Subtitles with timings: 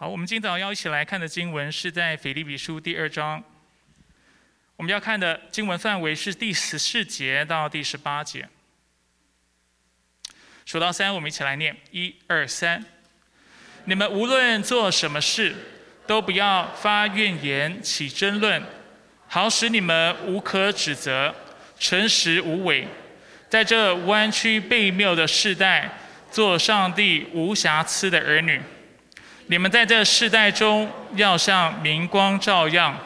[0.00, 3.44] 好，我们今早要一起来看的经文是在腓立比书第二章。
[4.76, 8.48] 我们要看的经文范围是第十四节到第十八节。
[10.64, 12.82] 数到三，我们一起来念：一二三。
[13.84, 15.54] 你们无论做什么事，
[16.06, 18.62] 都不要发怨言、起争论，
[19.28, 21.34] 好使你们无可指责，
[21.78, 22.88] 诚实无伪，
[23.50, 25.92] 在这弯曲背谬的世代，
[26.30, 28.58] 做上帝无瑕疵的儿女。
[29.50, 32.96] 你们在这世代中，要像明光照样，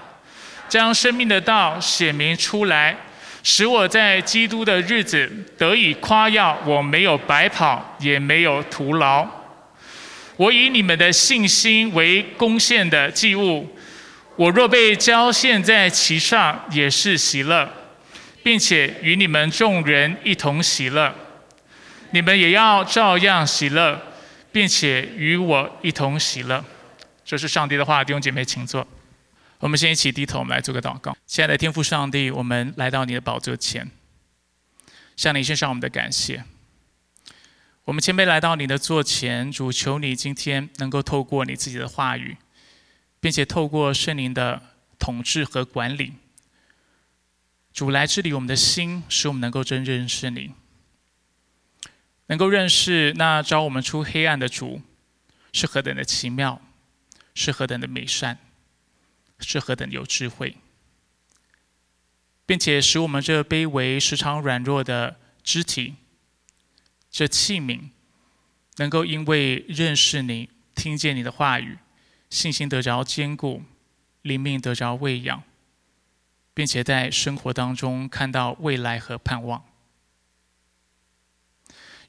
[0.68, 2.95] 将生命的道显明出来，
[3.42, 6.54] 使我在基督的日子得以夸耀。
[6.66, 9.27] 我没有白跑，也没有徒劳。
[10.37, 13.74] 我以你们的信心为贡献的祭物，
[14.37, 17.66] 我若被交献在其上，也是喜乐，
[18.42, 21.10] 并且与你们众人一同喜乐。
[22.10, 23.98] 你们也要照样喜乐。
[24.54, 26.64] 并且与我一同喜乐，
[27.24, 28.86] 这是上帝的话，弟兄姐妹，请坐。
[29.58, 31.16] 我们先一起低头，我们来做个祷告。
[31.26, 33.90] 亲爱的天父上帝，我们来到你的宝座前，
[35.16, 36.45] 向你献上我们的感谢。
[37.87, 42.36] 我们谦卑来到你的座前，主求你今天能够透过你自己的话语，
[43.18, 44.62] 并且透过圣灵的
[45.01, 46.12] 统治和管理，
[47.73, 50.52] 主来治理我们的心，使我们能够真正认识你。
[52.26, 54.80] 能够认识那招我们出黑暗的主，
[55.52, 56.62] 是何等的奇妙，
[57.34, 58.38] 是何等的美善，
[59.38, 60.56] 是何等有智慧，
[62.46, 65.97] 并且使我们这卑微、时常软弱的肢体，
[67.10, 67.91] 这器皿，
[68.76, 71.78] 能够因为认识你、听见你的话语，
[72.30, 73.62] 信心得着坚固，
[74.22, 75.42] 灵命得着喂养，
[76.54, 79.62] 并且在生活当中看到未来和盼望。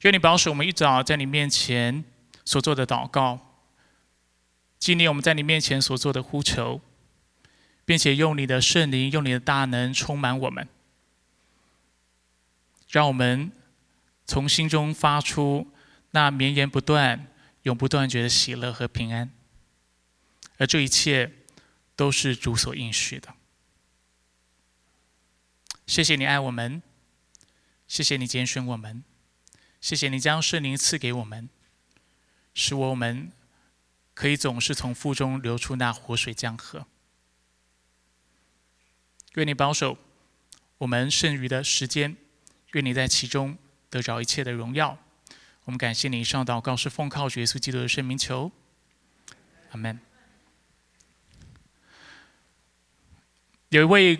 [0.06, 2.04] 愿你保守我们一早在你面前
[2.44, 3.40] 所做的祷告，
[4.78, 6.80] 纪念我们在你面前所做的呼求，
[7.84, 10.68] 并且用你的圣灵、用你的大能充满我们，
[12.88, 13.50] 让我们
[14.24, 15.66] 从心中发出
[16.12, 17.26] 那绵延不断、
[17.64, 19.28] 永不断绝的喜乐和平安。
[20.58, 21.32] 而这一切
[21.96, 23.34] 都是主所应许的。
[25.84, 26.80] 谢谢你爱我们，
[27.88, 29.02] 谢谢你拣选我们。
[29.80, 31.48] 谢谢你将圣灵赐给我们，
[32.54, 33.30] 使我们
[34.14, 36.86] 可以总是从腹中流出那活水江河。
[39.34, 39.98] 愿你保守
[40.78, 42.16] 我们剩余的时间，
[42.72, 43.56] 愿你在其中
[43.90, 44.98] 得着一切的荣耀。
[45.64, 48.50] 我们感谢你上祷告是奉靠主耶稣基督的圣名求，
[49.70, 50.00] 阿门。
[53.68, 54.18] 有一位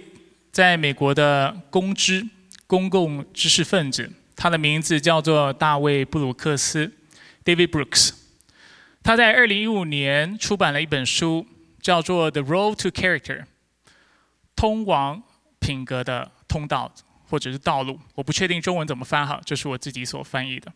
[0.53, 2.29] 在美国的公知、
[2.67, 4.13] 公共知识分子。
[4.37, 6.93] 他的名字叫做大卫·布鲁克斯
[7.43, 8.13] （David Brooks）。
[9.03, 11.47] 他在二零一五年出版了一本书，
[11.81, 13.41] 叫做《The Road to Character》
[14.55, 15.23] （通往
[15.59, 16.93] 品格的通道
[17.29, 17.99] 或者是道路）。
[18.15, 20.73] 我不确定中文怎么翻哈，这是我自己所翻译的。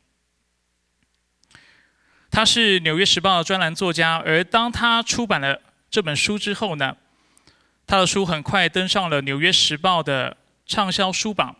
[2.30, 5.60] 他是《纽约时报》的专栏作家，而当他出版了
[5.90, 6.96] 这本书之后呢，
[7.86, 11.56] 他的书很快登上了《纽约时报》的畅销书榜。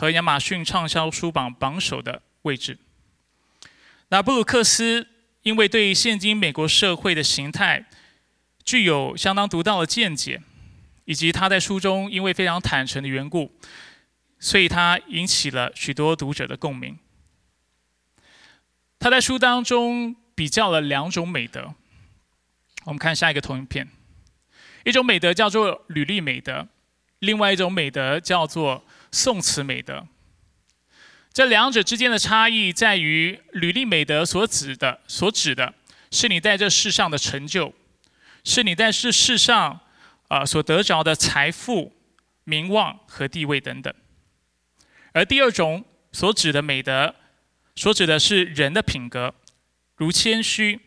[0.00, 2.78] 和亚马逊畅销书榜榜首的位置。
[4.08, 5.06] 那布鲁克斯
[5.42, 7.84] 因为对现今美国社会的形态
[8.64, 10.40] 具有相当独到的见解，
[11.04, 13.52] 以及他在书中因为非常坦诚的缘故，
[14.38, 16.98] 所以他引起了许多读者的共鸣。
[18.98, 21.74] 他在书当中比较了两种美德。
[22.84, 23.86] 我们看下一个投影片，
[24.86, 26.66] 一种美德叫做履历美德，
[27.18, 28.82] 另外一种美德叫做。
[29.12, 30.06] 宋词美德，
[31.32, 35.74] 这两者之间的差异在于，履历美德所指的、所指的
[36.10, 37.72] 是你在这世上的成就，
[38.44, 39.80] 是你在这世上
[40.28, 41.92] 啊所得着的财富、
[42.44, 43.92] 名望和地位等等；
[45.12, 47.14] 而第二种所指的美德，
[47.76, 49.34] 所指的是人的品格，
[49.96, 50.80] 如谦虚、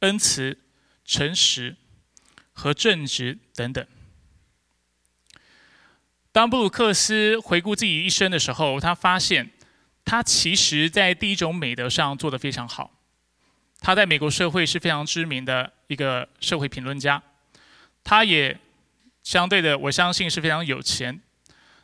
[0.00, 0.58] 恩慈、
[1.04, 1.76] 诚实
[2.52, 3.86] 和正直等等。
[6.36, 9.48] 当布鲁克斯回顾自己一生的时候，他发现
[10.04, 12.90] 他其实在第一种美德上做得非常好。
[13.80, 17.22] 他在美国社会是非常知名的一个社会评论家，
[18.04, 18.54] 他也
[19.22, 21.18] 相对的，我相信是非常有钱，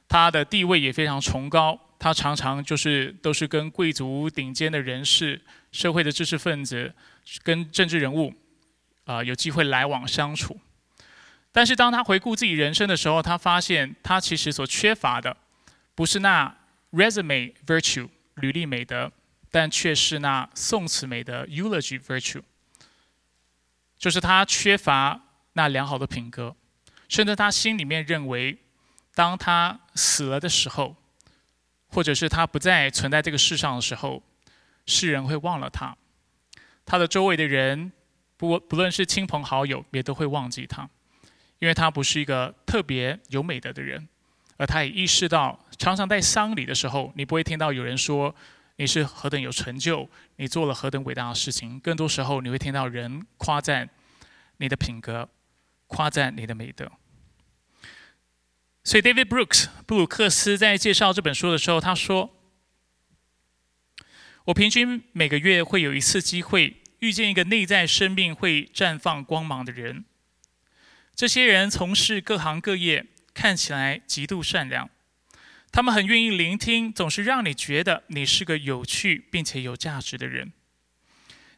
[0.06, 1.80] 他的地位也非常崇高。
[1.98, 5.40] 他常常就是都是跟贵族顶尖的人士、
[5.70, 6.94] 社会的知识分子、
[7.42, 8.34] 跟政治人物
[9.04, 10.60] 啊有机会来往相处。
[11.52, 15.36] 但是当他回顾自己人生的时候，他发现他其实所缺乏的，
[15.94, 16.56] 不是那
[16.92, 19.12] resume virtue 履历美德，
[19.50, 22.42] 但却是那宋词美德 eulogy virtue。
[23.98, 25.20] 就是他缺乏
[25.52, 26.56] 那良好的品格，
[27.08, 28.58] 甚至他心里面认为，
[29.14, 30.96] 当他死了的时候，
[31.88, 34.22] 或者是他不再存在这个世上的时候，
[34.86, 35.96] 世人会忘了他，
[36.84, 37.92] 他的周围的人，
[38.36, 40.88] 不不论是亲朋好友，也都会忘记他，
[41.62, 44.08] 因为他不是一个特别有美德的人，
[44.56, 48.34] 而他也意识到，常常在丧礼的时候，你不会听到有人说。
[48.76, 51.78] 你是何等有成就，你做了何等伟大的事情。
[51.78, 53.88] 更多时候，你会听到人夸赞
[54.56, 55.28] 你的品格，
[55.86, 56.90] 夸赞你的美德。
[58.82, 62.34] 所以，David Brooks 布鲁克斯在介绍这本书的时候，他说
[64.46, 70.06] ：“我平均每个月会有一次机会遇见一个内在生命会绽放光芒的人。
[71.14, 74.88] 这些人从事各行各业，看起来极度善良。”
[75.72, 80.52] 他们很愿意聆听，总是让你觉得你是个有趣并且有价值的人。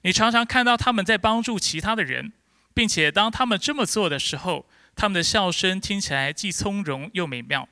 [0.02, 2.32] 你常常看到他们在帮助其他的人，
[2.72, 7.68] 并且当他们这么做的时候，他们的笑声听起来既从容又美妙。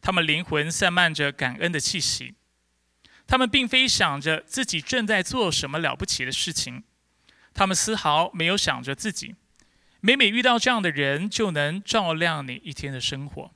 [0.00, 2.34] 他们灵魂散漫着感恩的气息。
[3.26, 6.84] 他们并非想着自己正在做什么了不起的事情，
[7.52, 9.34] 他们丝毫没有想着自己。
[10.00, 13.50] 每每遇到这样的人，就能照亮你一天的生活。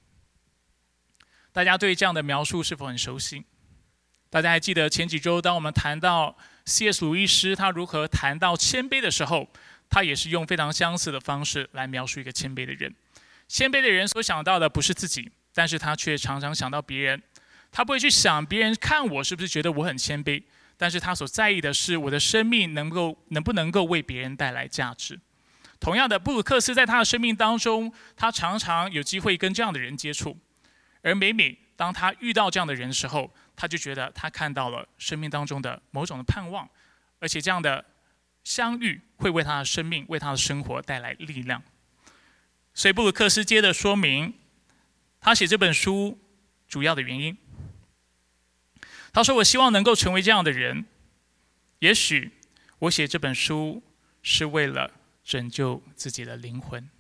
[1.53, 3.45] 大家对这样的描述是否很熟悉？
[4.31, 7.05] 大家还记得前几周，当我们谈到 C.S.
[7.05, 9.49] 鲁伊斯他如何谈到谦卑的时候，
[9.89, 12.95] 他也是用非常相似的方式来描述一个谦卑的人。
[13.49, 17.23] 谦卑的人所想到的不是自己，但是他却常常想到别人。
[17.73, 20.43] 他不会去想别人看我是不是觉得我很谦卑，
[20.77, 25.19] 但是他所在意的是我的生命能够能不能够为别人带来价值。
[25.81, 30.39] 同样的，布鲁克斯在他的生命当中，他常常有机会跟这样的人接触。
[31.03, 36.69] 而每每当他遇到这样的人的时候，他就觉得他看到了生命当中的某种的盼望，
[37.19, 37.83] 而且这样的
[38.45, 41.63] 相遇会为他的生命、为他的生活带来力量。
[42.75, 44.35] 所以布鲁克斯接着说明
[45.21, 46.19] 他写这本书
[46.69, 47.37] 主要的原因。
[49.13, 50.85] 他说：“我希望能够成为这样的人。
[51.81, 52.31] 也许
[52.79, 53.83] 我写这本书
[54.23, 54.91] 是为了
[55.31, 56.91] 拯救自己的灵魂。”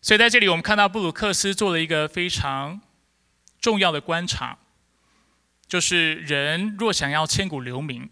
[0.00, 2.80] 所以在这里，我们看到布鲁克斯做了一个非常
[3.60, 4.56] 重要的观察，
[5.66, 8.08] 就是人若想要千古留名，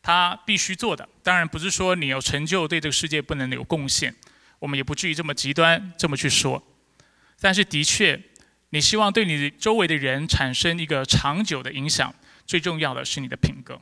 [0.00, 4.16] 他必须做的，当然不是说你有成就对这个世界不能有贡献，
[4.60, 6.66] 我们也不至于这么极端这么去说，
[7.38, 8.18] 但是的确，
[8.70, 12.14] 你希望对你周围的人产生一个长久的影响，
[12.46, 13.78] 最重要的是你的品格。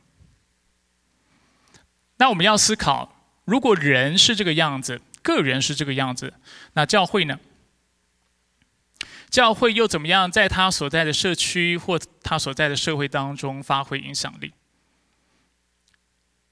[2.23, 5.03] 那我们要思考，如果人是这个样子。
[5.23, 6.33] 个人是这个样子，
[6.75, 7.37] 那教会呢？
[9.29, 14.53] 教会又怎么样在他所在的社区或他所在的社会当中发挥影响力？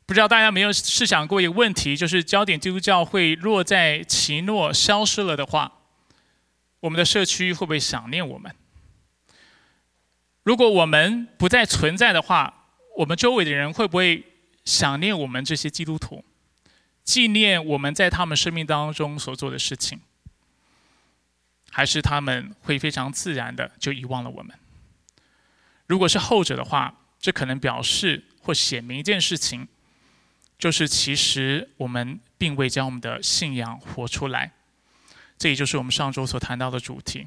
[0.06, 5.73] 不知道大家有没有试想过一个问题，就是焦点基督教会若在奇诺消失了的话，
[6.81, 8.52] 我们的社区会不会想念我们？
[10.43, 12.66] 如果我们不再存在的话，
[12.99, 14.25] 我们周围的人会不会
[14.70, 16.25] 想念我们这些基督徒？
[17.02, 19.99] 纪念我们在他们生命当中所做的事情，
[21.70, 24.56] 还是他们会非常自然的就遗忘了我们？
[25.87, 29.67] 如果是后者的话，这可能表示或显明一件事情，
[30.56, 34.52] 就是其实我们并未将我们的信仰活出来。
[35.37, 37.26] 这也就是我们上周所谈到的主题。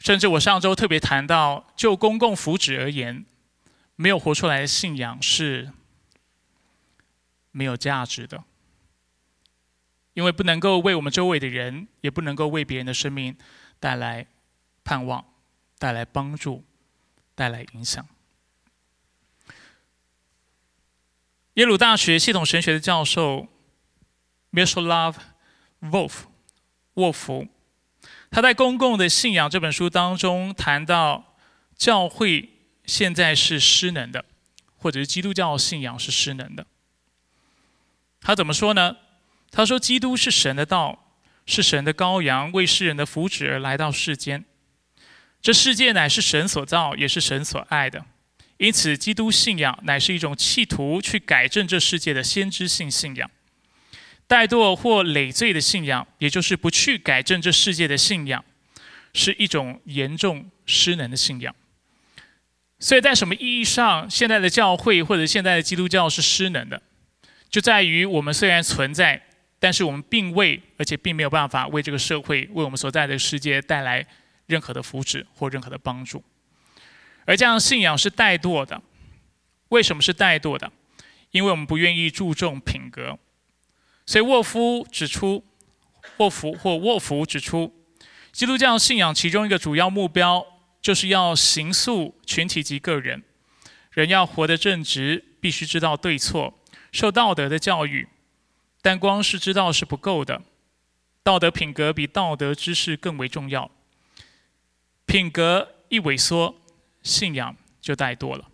[0.00, 3.24] 甚至我上周特别谈到，就公共福祉而言，
[3.96, 5.72] 没有活出来的信仰是。
[7.56, 8.44] 没有价值的，
[10.12, 13.34] 因为不能够为我们周围的人，也不能够为别人的生命
[13.80, 14.26] 带来
[14.84, 15.24] 盼望、
[15.78, 16.62] 带来帮助、
[17.34, 18.06] 带来影响。
[21.54, 23.48] 耶鲁大学系统神学的教授
[24.50, 25.16] m i c h e l Love
[25.80, 26.24] Wolf
[26.92, 27.48] 沃夫，
[28.30, 31.38] 他在《公共的信仰》这本书当中谈到，
[31.74, 32.55] 教会
[32.86, 34.24] 现在是失能的，
[34.76, 36.66] 或者是基督教信仰是失能的。
[38.20, 38.96] 他怎么说呢？
[39.52, 41.14] 他说：“基督是神的道，
[41.46, 44.44] 是神的羔羊，为世人的福祉而来到世间。
[45.40, 48.04] 这世界乃是神所造，也是神所爱的。
[48.58, 53.30] 因此，基督信仰乃是一种企图去改正这世界的先知性信仰。
[54.28, 58.44] 怠惰或累赘的信仰，也就是不去改正这世界的信仰，
[59.14, 61.54] 是一种严重失能的信仰。
[62.78, 66.80] 所以在什么意义上，现在的教会或者现在的基督教是失能的？”
[67.48, 69.22] 就在于我们虽然存在，
[69.58, 74.06] 但是我们并未，而且并没有办法为这个社会、为我们所在的世界带来
[74.46, 76.22] 任何的福祉或任何的帮助。
[77.24, 78.82] 而这样的信仰是怠惰的。
[79.68, 80.70] 为什么是怠惰的？
[81.30, 83.18] 因为我们不愿意注重品格。
[84.04, 85.44] 所以沃夫指出，
[86.18, 87.74] 沃夫或沃夫指出，
[88.32, 90.44] 基督教信仰其中一个主要目标，
[90.86, 93.24] 就是要行塑群体及个人。
[93.90, 96.56] 人要活得正直，必须知道对错，
[96.92, 98.06] 受道德的教育。
[98.82, 100.44] 但光是知道是不够的，
[101.24, 103.68] 道德品格比道德知识更为重要。
[105.06, 106.54] 品格一萎缩，
[107.02, 108.48] 信仰就怠惰了。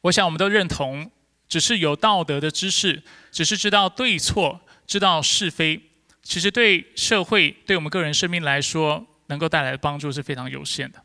[0.00, 1.10] 我想我们都认同，
[1.46, 5.90] 只是有道德的知识，只是知道对错、知道是非，
[6.22, 11.02] 其实对社会、对我们个人生命来说，能够带来的帮助是非常有限的。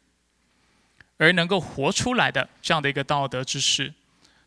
[1.18, 3.92] 而能够活出来的这样的一个道德知识，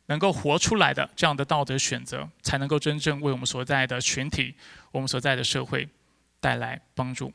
[0.07, 4.55] 能够活出来的这样的道德选择，才能够真正为我们所在的群体、
[4.93, 5.89] 我们所在的社会
[6.39, 7.33] 带来帮助。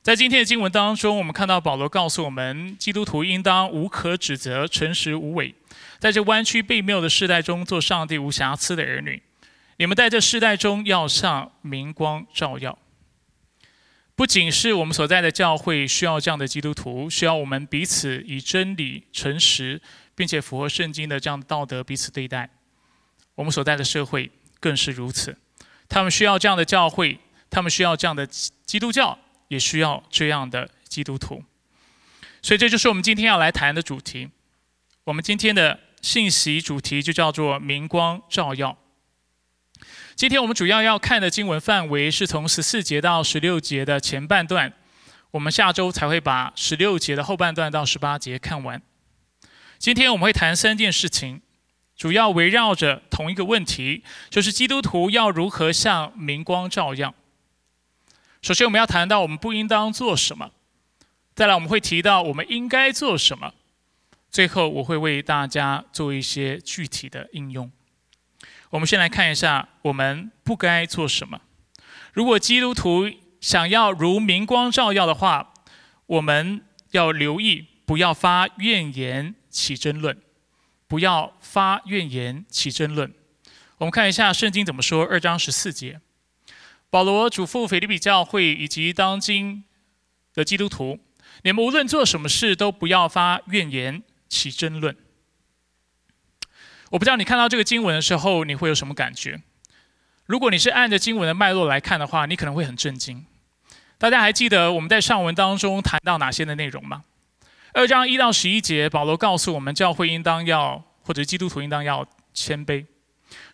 [0.00, 5.54] 在今天的经文当中，我们看到保罗告诉我们，基督徒应当无可指责、诚实无伪，
[5.98, 9.22] 在这弯曲背谬的时代中，做上帝无瑕疵的儿女。
[9.76, 12.78] 你们在这世代中要向明光照耀。
[14.14, 19.80] 不仅是我们所在的教会需要这样的基督徒，需要我们彼此以真理、诚实，
[20.14, 22.50] 并且符合圣经的这样的道德彼此对待。
[23.36, 25.38] 我们所在的社会更是如此，
[25.88, 31.42] 他们需要这样的教会，他们需要这样的基督教，也需要这样的基督徒。
[32.42, 34.28] 所以，这就是我们今天要来谈的主题。
[35.04, 38.76] 我们今天的信息主题就叫做“明光照耀”。
[40.20, 44.70] 今天我们主要要看的经文范围是从十四节到十六节的前半段，
[45.30, 48.82] 我们下周才会把十六节的后半段到十八节看完。
[49.78, 51.40] 今天我们会谈三件事情，
[51.96, 57.14] 主要围绕着同一个问题，就是基督徒要如何向明光照耀。
[58.42, 60.50] 首先我们要谈到我们不应当做什么，
[61.34, 63.54] 再来我们会提到我们应该做什么，
[64.30, 67.72] 最后我会为大家做一些具体的应用。
[68.70, 71.40] 我们先来看一下，我们不该做什么。
[72.12, 73.10] 如果基督徒
[73.40, 75.52] 想要如明光照耀的话，
[76.06, 80.16] 我们要留意，不要发怨言起争论，
[80.86, 83.12] 不要发怨言起争论。
[83.78, 86.00] 我们看一下圣经怎么说，二章十四节，
[86.90, 89.64] 保罗嘱咐腓立比教会以及当今
[90.32, 91.00] 的基督徒：
[91.42, 94.96] 你们无论做什么事，都不要发怨言起争论。
[96.90, 99.40] 我不知道你看到这个经文的时候，你会有什么感觉？
[100.26, 103.24] 如果你是按着经文的脉络来看的话，你可能会很震惊。
[103.96, 107.04] 大家还记得我们在上文当中谈到哪些的内容吗？
[107.72, 112.04] 二章一到十一节，保罗告诉我们，教会应当要，或者基督徒应当要
[112.34, 112.84] 谦卑，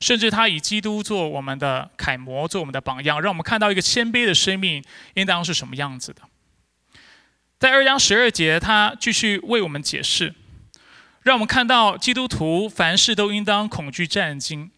[0.00, 6.22] 甚至他以基督做我们的楷模，做我们的榜样，让我们看到一个谦卑的生命应当是什么样子的。
[7.58, 10.34] 在二章十二节，他继续为我们解释。
[11.26, 14.70] 让我们看到基督徒凡事都应当恐惧战惊，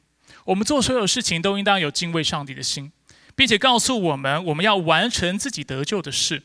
[0.46, 2.90] 我们做所有事情都应当有敬畏上帝的心，
[3.36, 6.42] 并且告诉我们我们要完成自己得救的事。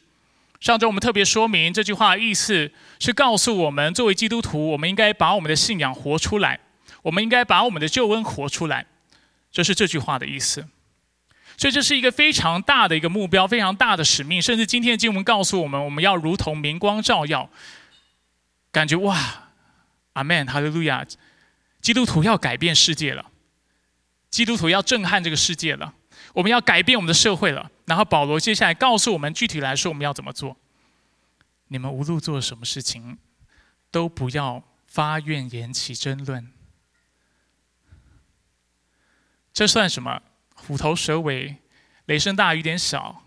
[0.59, 2.69] 上周我们特别说明这句话意思
[2.99, 6.59] 是告诉我们，作为基督徒，我们应该把我们的信仰活出来，
[7.03, 8.85] 我们应该把我们的救恩活出来，
[9.53, 10.67] 这是这句话的意思。
[11.55, 14.41] 所以这是一个非常大的一个目标，非常大的使命。
[14.41, 17.49] 甚至今天的经文告诉我们，我们要如同明光照耀，
[18.69, 19.42] 感觉哇！
[20.13, 21.05] 阿门，哈利路亚！
[21.81, 23.29] 基督徒要改变世界了，
[24.29, 25.93] 基督徒要震撼这个世界了，
[26.33, 27.69] 我们要改变我们的社会了。
[27.85, 30.55] 然后保罗接下来告诉我们，具体来说我们要怎么做。
[31.67, 33.17] 你们无论做什么事情，
[33.91, 36.49] 都不要发怨言起争论。
[39.51, 40.21] 这算什么？
[40.55, 41.57] 虎头蛇尾，
[42.05, 43.23] 雷声大雨点小，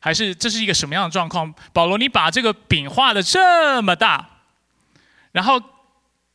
[0.00, 1.54] 还是这是一个什么样的状况？
[1.72, 4.42] 保罗，你把这个饼画的这么大，
[5.32, 5.62] 然后。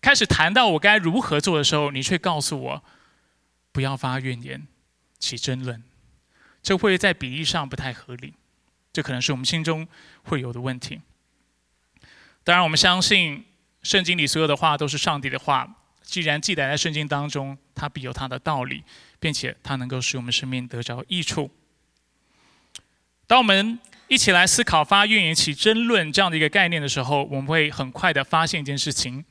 [0.06, 2.84] 开始谈到我该如何做的时候，你却告诉我
[3.72, 4.68] 不要发怨言、
[5.18, 5.82] 起争论，
[6.62, 8.36] 这会在比例上不太合理。
[8.94, 9.88] 这可能是我们心中
[10.26, 11.02] 会有的问题。
[12.44, 13.46] 当然，我们相信
[13.82, 15.68] 圣经里所有的话都是上帝的话，
[16.04, 18.84] 既然记载在圣经当中，它必有它的道理，
[19.20, 21.50] 并且它能够使我们生命得着益处。
[23.26, 29.26] 当我们一起来思考发怨言、起争论这样的一个概念的时候，我们会很快的发现一件事情。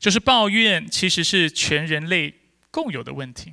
[0.00, 2.34] 就是抱怨其实是全人类
[2.70, 3.52] 共有的问题。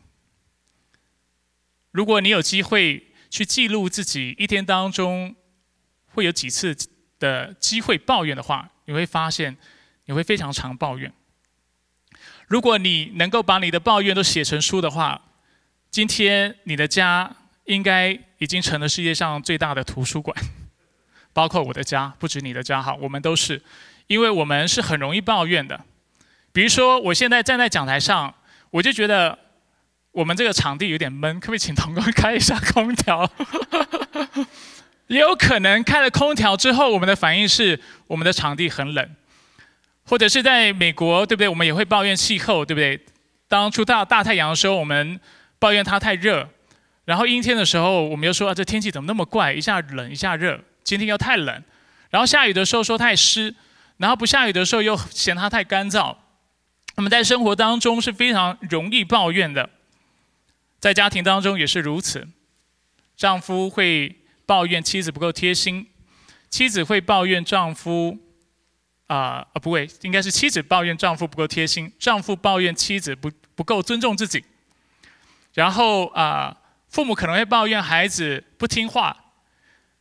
[1.91, 5.35] 如果你有机会去记录自己一天当中
[6.05, 6.75] 会有几次
[7.19, 9.57] 的机会抱怨的话，你会发现
[10.05, 11.11] 你会非常常抱怨。
[12.47, 15.21] 如果你能够把你的抱怨都写成书的话，
[15.91, 17.35] 今天你的家
[17.65, 20.37] 应该已经成了世界上最大的图书馆，
[21.33, 23.61] 包括我的家，不止你的家哈，我们都是，
[24.07, 25.83] 因为我们是很容易抱怨的。
[26.57, 28.33] 比如说，我现在站在讲台上，
[28.71, 29.37] 我就觉得
[30.11, 33.29] 我们这个场地有点闷，可不可以请童工开一下空调？
[35.05, 39.07] 也有可能开了空调之后，我们的反应是我们的场地很冷，
[40.03, 41.47] 或者是在美国，对不对？
[41.47, 42.99] 我们也会抱怨气候，对不对？
[43.47, 45.19] 当出大大太阳的时候，我们
[45.59, 46.43] 抱怨它太热；
[47.05, 49.53] 然后阴天的时候，我们又说啊，这天气怎么那么怪？
[49.53, 51.63] 一下冷，一下热，今天又太冷。
[52.09, 53.53] 然后下雨的时候说太湿，
[53.97, 56.15] 然后不下雨的时候又嫌它太干燥。
[56.97, 59.69] 我们在生活当中是非常容易抱怨的，
[60.79, 62.27] 在家庭当中也是如此。
[63.15, 64.15] 丈夫会
[64.47, 65.91] 抱怨妻子不够贴心，
[66.49, 68.17] 妻子会抱怨丈夫
[69.05, 74.43] 啊啊不会，应该是妻子抱怨丈夫不够贴心，丈夫抱怨妻子不不够尊重自己。
[75.53, 76.57] 然后啊，
[76.89, 79.15] 父母可能会抱怨孩子不听话，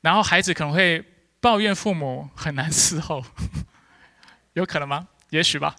[0.00, 1.04] 然后孩子可能会。
[1.38, 3.22] 抱怨父母很难伺候，
[4.54, 5.06] 有可能吗？
[5.30, 5.76] 也许吧。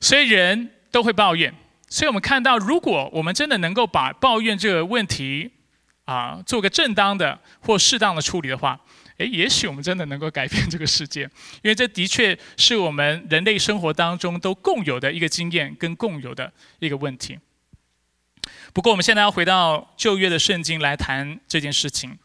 [0.00, 1.54] 所以人都会抱怨，
[1.88, 5.50] 所以我们看到，如果我们真的能够把抱怨这个问题
[6.06, 8.80] 啊做个正当的或适当的处理的话，
[9.18, 11.22] 诶，也许我们真的能够改变这个世界，
[11.62, 17.38] 因为这的确是我们人类生活当中都共有的一个经验跟共有的一个问题。
[18.72, 22.18] 不过，我们现在要回到旧约的圣经来谈这件事情。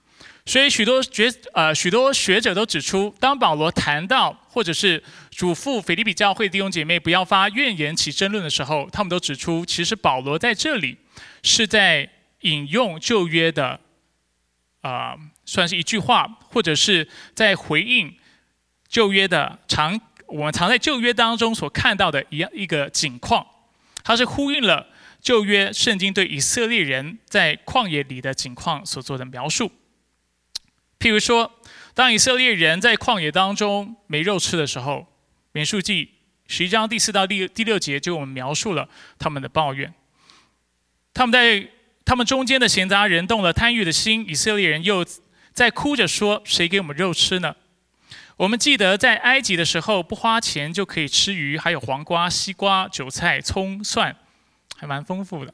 [0.47, 10.97] 所以许多学呃许多学者都指出，当保罗谈到或者是嘱咐腓立比教会弟兄姐妹不要发怨言起争论的时候，他们都指出，其实保罗在这里
[11.41, 12.07] 是在
[12.41, 13.79] 引用旧约的
[14.81, 18.15] 啊，算是一句话，或者是在回应
[18.87, 23.43] 旧约的常我们常在旧约当中所看到的一样一个景况，
[24.03, 24.85] 它是呼应了
[25.19, 29.71] 旧约圣经对以色列人在旷野里的景况所做的描述。
[30.99, 31.51] 譬如说，
[31.93, 34.93] 当以色列人在旷野当中没肉吃的时候，
[35.51, 36.05] 《民数记》
[36.47, 38.87] 十一章第四到第第六节就我们描述了
[39.17, 39.93] 他们的抱怨。
[41.13, 41.67] 他们在
[42.03, 45.05] 他们中间的闲杂人动了贪欲的心，以色列人又
[45.53, 47.55] 在哭着说：“谁给我们肉吃呢？”
[48.37, 54.13] 我们记得在埃及的时候，不花钱就可以吃鱼，还有黄瓜、西瓜、韭菜、葱、蒜，
[54.75, 55.53] 还蛮丰富的。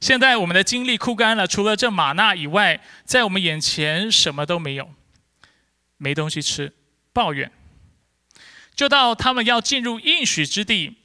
[0.00, 4.90] 现在我们的精力枯干了，除了这玛纳以外，在我们眼前什么都没有，
[5.96, 6.72] 没东西吃，
[7.12, 7.50] 抱怨。
[8.74, 10.98] 就到他们要进入应许之地，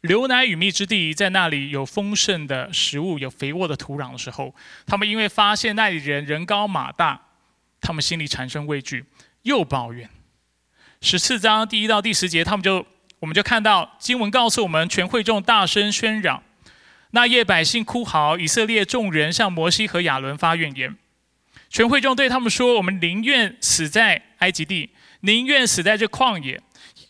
[0.00, 4.52] 流奶与蜜之地，在那里有丰盛的食物，有肥沃的土壤的时候，
[4.84, 7.28] 他们因为发现那里人人高马大，
[7.80, 9.04] 他们心里产生畏惧，
[9.42, 10.10] 又抱怨。
[11.00, 12.84] 十四章第一到第十节，他们就
[13.20, 16.42] 我们就看到经文告诉我们，全会众大声喧嚷。
[17.12, 20.96] 那夜百姓哭嚎，以色列众人向摩西和亚伦发怨言。
[21.68, 24.90] 全会众对他们说：“我们宁愿死在埃及地，
[25.20, 26.62] 宁愿死在这旷野。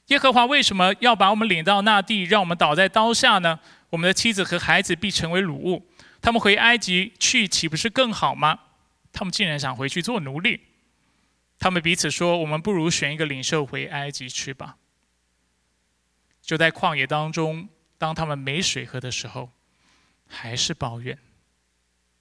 [0.07, 3.59] 耶和华为什么要把我们领到那地，让我们倒在刀下呢？
[3.91, 5.87] 我们的妻子和孩子必成为掳物。
[6.23, 8.59] 他们回埃及去，岂不是更好吗？
[9.13, 10.61] 他们竟然想回去做奴隶。
[11.59, 14.77] 他们彼此说：我们不如选一个领袖回埃及去吧。
[16.41, 19.51] 就在旷野当中，当他们没水喝的时候。”
[20.29, 21.19] 还是抱怨。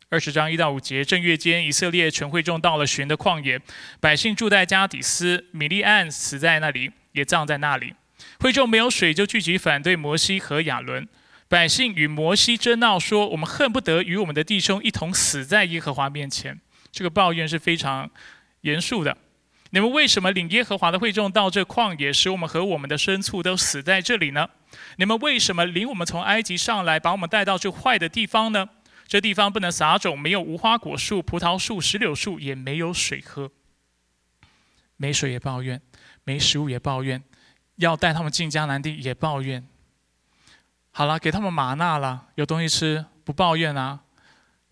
[0.09, 3.59] 二十章一到五节，正月间，以色列全会众到了寻的旷野，
[3.99, 7.95] 百姓住在加底斯，米利安死在那里，也葬在那里。
[8.39, 11.07] 会众没有水，就聚集反对摩西和亚伦。
[11.47, 16.59] 百姓与摩西争闹，说：“我们恨不得与我们的弟兄一同死在耶和华面前。”
[16.91, 18.09] 这个抱怨是非常
[18.61, 19.17] 严肃的。
[19.71, 24.49] 你们为什么领耶和华的会众到这旷野，使我们和我们的牲畜都死在这里呢？
[24.97, 28.69] 你们为什么领我们从埃及上来，把我们带到这坏的地方呢？
[29.07, 33.51] 这地方不能撒种，没有无花果树、葡萄树、石榴树，也没有水喝。
[34.97, 35.81] 没水也抱怨，
[36.23, 37.23] 没食物也抱怨，
[37.75, 39.67] 要带他们进迦南地也抱怨。
[40.89, 43.99] 好了，给他们玛纳了，有东西吃，不抱怨啊，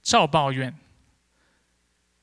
[0.02, 0.74] 照抱怨。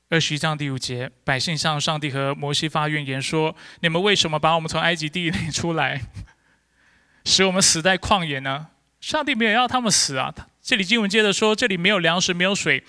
[0.09, 6.01] 二十一章第五节，百姓向上帝和摩西发怨言说：“你们为什么把我们从埃及地里出来？”
[7.23, 8.67] 使我们死在旷野呢？
[8.99, 10.31] 上帝没有要他们死啊！
[10.61, 12.83] 这里经文接着说：“这里没有粮食，没有水，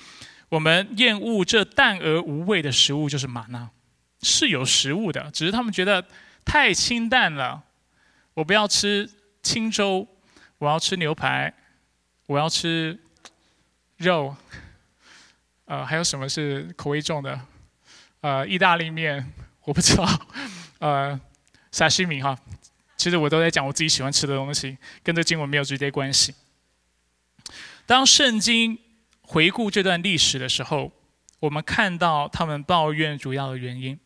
[0.51, 3.71] 我们厌恶这淡而无味的食物，就是玛纳，
[4.21, 6.05] 是有食物的，只是他们觉得
[6.45, 7.63] 太清淡了。
[8.35, 9.11] 我不要吃
[9.43, 10.07] 清粥，
[10.59, 11.55] 我要吃牛排，
[12.27, 13.01] 我要吃
[13.97, 14.37] 肉。
[15.65, 17.41] 呃，还有什么是口味重的？
[18.21, 19.33] 呃，意大利面，
[19.65, 20.07] 我不知道。
[20.79, 21.19] 呃，
[21.71, 22.39] 沙西米哈。”
[23.03, 26.33] 其实我都在讲我自己喜欢吃的东西，跟这经文没有直接关系。
[27.85, 28.79] 当圣经
[29.23, 30.93] 回顾这段历史的时候，
[31.41, 33.99] 我们看到他们抱怨主要的原因。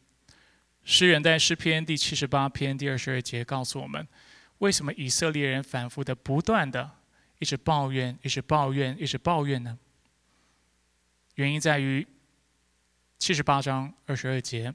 [0.82, 4.08] 诗人在诗篇第七十八篇第二十二节告诉我们：
[4.60, 6.90] 为什么以色列人反复的、不断的、
[7.38, 9.78] 一直抱怨、一直抱怨、一直抱怨呢？
[11.34, 12.06] 原因在于
[13.18, 14.72] 七十八章二十二节，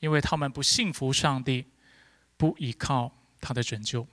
[0.00, 1.64] 因为他们不信服上帝，
[2.36, 3.10] 不依靠
[3.42, 4.06] 他的拯救。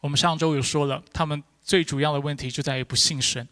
[0.00, 3.48] 我们上周有说了，他们最主要的问题就在于不信神。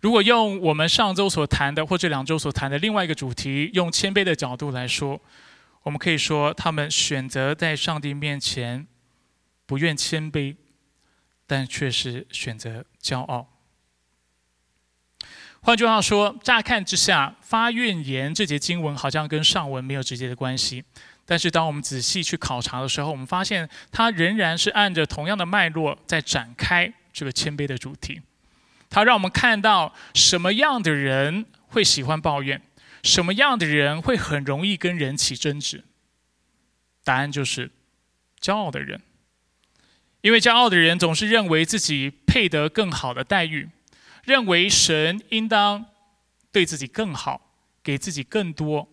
[0.00, 5.20] 如果用我们上周所谈的，或这两周所谈的另外一个主题，用谦卑的角度来说，
[5.82, 8.86] 我们可以说，他们选择在上帝面前
[9.64, 10.56] 不愿谦卑，
[11.46, 13.48] 但却是选择骄傲。
[15.60, 20.82] 换句话说，乍看之下，发怨言这节经文好像跟上文没有直接的关系，
[21.24, 28.20] 但是当我们仔细去考察的时候，我们发现它仍然是按着同样的脉络在展开这个谦卑的主题。
[28.90, 32.60] 它让我们看到什么样的人会喜欢抱怨，
[33.02, 35.84] 什么样的人会很容易跟人起争执。
[37.02, 37.70] 答案就是
[38.40, 39.00] 骄傲的人，
[40.20, 43.70] 因为骄傲的人总是认为自己配得更好的待遇，
[44.24, 45.86] 认为神应当
[46.50, 48.86] 对自己更好，给自己更多。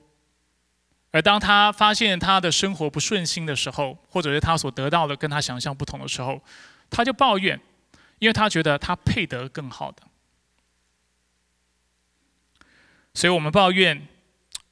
[1.11, 6.41] 而当他发现他的生活不顺心的时候，或者是他所得到的跟他想象不同的时候，
[6.89, 7.59] 他就抱怨。
[8.19, 10.03] 因为他觉得他配得更好的，
[13.13, 14.09] 所以我们抱怨，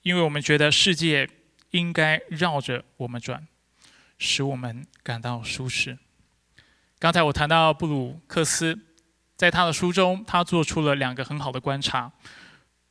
[0.01, 1.29] 因为我们觉得世界
[1.71, 3.47] 应该绕着我们转，
[4.17, 5.97] 使我们感到舒适。
[6.99, 8.77] 刚才我谈到布鲁克斯，
[9.37, 12.11] 在他的书中，他做出了两个很好的观察。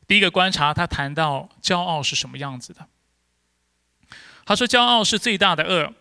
[0.07, 2.89] 第一个观察，他谈到骄傲是什么样子的。
[4.47, 5.93] 他说，骄傲是最大的恶，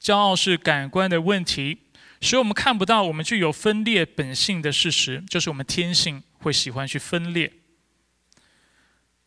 [0.00, 1.78] 骄傲是感官的问题。
[2.20, 7.52] 使我们看不到我们具有分裂本性的事实，就是我们天性会喜欢去分裂。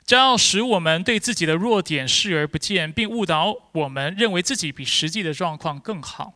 [0.06, 6.34] 骄傲使我们对自己的弱点视而不见，并误导我们认为自己比实际的状况更好。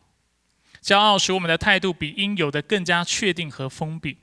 [0.82, 4.18] 骄傲使我们的态度比应有的更加确定和封闭，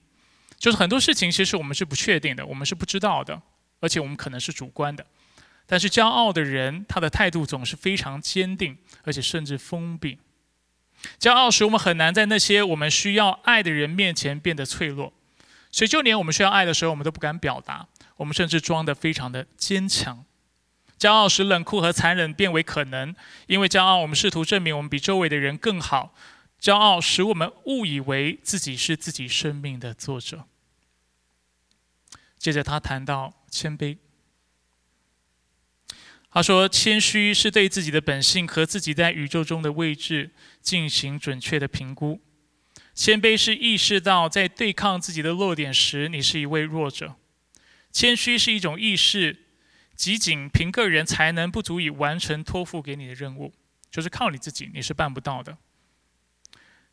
[0.58, 3.42] 就是很多事情其实我们是不确定的，我们是不知道的，
[3.80, 5.06] 而且我们可能是主观的。
[5.72, 10.18] 但是骄傲的人，他的态度总是非常坚定，而且甚至封闭。
[11.20, 15.14] 骄傲使我们很难在那些我们需要爱的人面前变得脆弱，
[15.72, 20.26] 所以就连我们需要爱的时候，我们都不敢表达，我们甚至装得非常的坚强。
[20.98, 26.16] 骄傲使冷酷和残忍变为可能，因为骄傲，我们试图证明我们比周围的人更好。
[26.60, 30.46] 骄傲使我们误以为自己是自己生命的作者。
[32.40, 33.98] 接着他谈到谦卑。
[36.32, 40.30] 他说：“谦虚是对自己的本性和自己在宇宙中的位置
[40.62, 42.22] 进行准确的评估。
[42.94, 47.16] 谦卑是意识到在对抗自己的弱点时，你是一位弱者。
[47.92, 49.46] 谦虚是一种意识，
[49.96, 53.52] 即仅凭个人才能不足以完成托付给你的任务，
[53.90, 55.58] 就是靠你自己你是办不到的。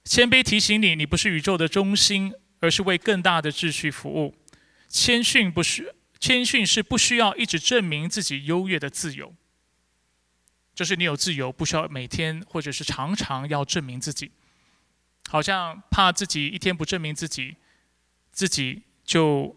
[0.03, 4.35] 谦卑提醒你，你不是宇宙的中心，而是为更大的秩序服务。
[4.89, 9.35] 谦逊不是。”谦逊是不需要一直证明自己优越的自由，
[10.75, 14.31] 就是你有自由，不需要每天或者是常常要证明自己，
[15.29, 17.57] 好像怕自己一天不证明自己，
[18.33, 19.55] 自己就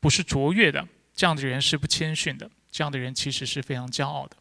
[0.00, 0.86] 不是卓越的。
[1.14, 4.36] 这样的人是不谦逊的，这样的人其实是非常骄傲的。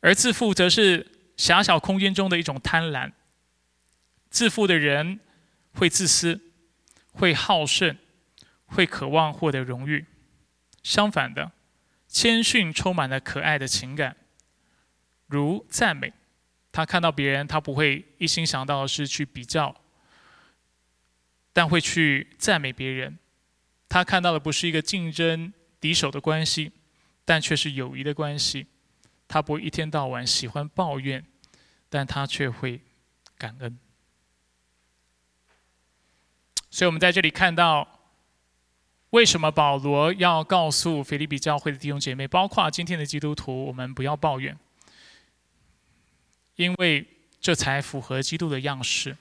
[0.00, 3.12] 而自负则是狭小空间中的一种贪婪。
[4.30, 5.20] 自负的人
[5.74, 6.40] 会自私，
[7.12, 7.96] 会好胜。
[8.66, 10.06] 会渴望获得荣誉，
[10.82, 11.52] 相反的，
[12.08, 14.16] 谦逊充满了可爱的情感，
[15.26, 16.12] 如赞美。
[16.72, 19.74] 他看到别人，他不会一心想到的是去比较，
[21.52, 23.18] 但会去赞美别人。
[23.88, 26.72] 他看到的不是一个竞争敌手的关系，
[27.24, 28.66] 但却是友谊的关系。
[29.28, 31.24] 他不会一天到晚喜欢抱怨，
[31.88, 32.80] 但他却会
[33.38, 33.78] 感恩。
[36.70, 37.88] 所以，我们在这里看到。
[39.14, 44.58] 为什么保罗要告诉腓立比教会的弟兄姐妹，包括今天的基督徒，我们不要抱怨？
[46.56, 47.06] 因为
[47.40, 49.16] 这才符合基督的样式。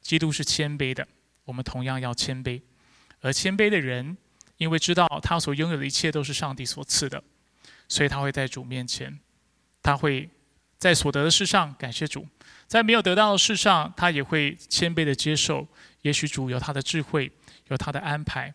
[0.00, 1.06] 基督是谦卑的，
[1.44, 2.62] 我们同样要谦卑。
[3.20, 4.16] 而谦卑的人，
[4.56, 7.22] 因为知道他所拥有的一切都是上帝所赐的，
[7.88, 9.20] 所以他会在主面前，
[9.82, 10.30] 他会
[10.78, 12.26] 在所得的事上感谢主，
[12.66, 15.68] 在没有得到的事上，他也会谦卑的接受。
[16.00, 17.30] 也许主有他的智慧，
[17.68, 18.54] 有他的安排。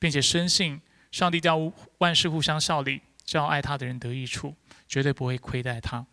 [0.00, 0.80] 并且深信
[1.12, 4.56] 上帝叫万事互相效力，叫爱他的人得益处，
[4.88, 6.04] 绝对不会亏待他，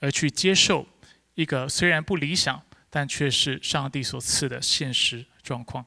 [0.00, 0.86] 而去接受
[1.34, 5.84] 一个虽然不理想，但却是上帝所赐的现实状况。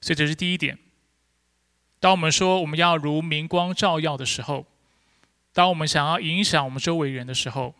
[0.00, 0.78] 所以这是第一点。
[1.98, 4.66] 当我们说我们要如明光照耀的时候，
[5.52, 7.74] 当我们想要影响我们周围人的时候，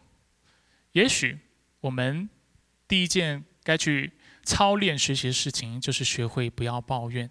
[0.92, 1.38] 也许
[1.80, 2.28] 我们
[2.88, 7.30] 第一件该去操练学习的事情，就是学会不要抱怨。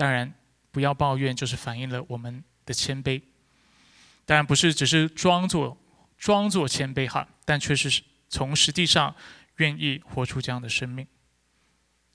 [0.00, 0.32] 当然，
[0.70, 3.20] 不要抱怨，就是反映了我们的谦卑。
[4.24, 5.76] 当然不是只是装作
[6.16, 9.14] 装作谦卑哈，但却是从实际上
[9.56, 11.06] 愿意活出这样的生命。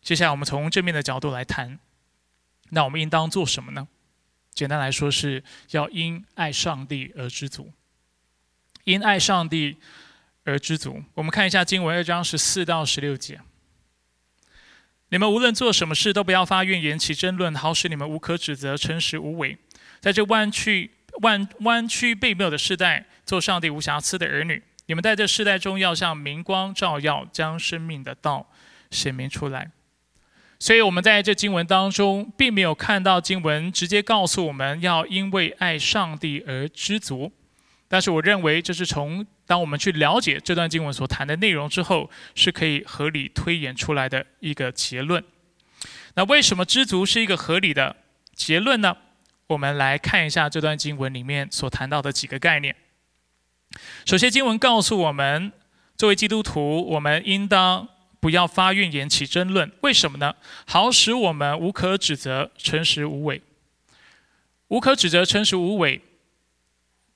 [0.02, 1.78] 接下来我们从正面的角度来谈，
[2.72, 3.88] 那我们应当做什么呢？
[4.50, 7.72] 简单来说，是要因爱上帝而知足。
[8.86, 9.78] 因爱上帝
[10.44, 11.04] 而知足。
[11.14, 13.40] 我们看一下经文二章十四到十六节。
[15.10, 19.58] 你们无论做什么事，都不要发怨言，起争论，好使你们无可指责，诚实无伪。
[20.00, 20.92] 在这弯曲
[21.22, 24.62] 弯弯曲背谬的时代，做上帝无瑕疵的儿女。
[24.88, 28.50] 你们在这世代中，要像明光照耀，将生命的道
[28.92, 29.72] 显明出来。
[30.60, 37.32] 所以，我们在这经文当中，并没有看到经文直接告诉我们要因为爱上帝而知足。
[37.88, 45.24] 但是，我认为这是从当我们去了解这段经文所谈的内容之后，是可以合理推演出来的一个结论。
[46.16, 47.96] 那为什么知足是一个合理的
[48.34, 48.98] 结论呢？
[49.48, 52.76] 我们来看一下这段经文里面所谈到的几个概念。
[54.06, 55.52] 首先，经文告诉我们，
[55.96, 57.90] 作为基督徒，我们应当。
[58.18, 60.34] 不要发怨言起争论，为什么呢？
[60.66, 63.40] 好使我们无可指责，诚实无伪。
[64.70, 66.02] 无可指责，诚实无伪，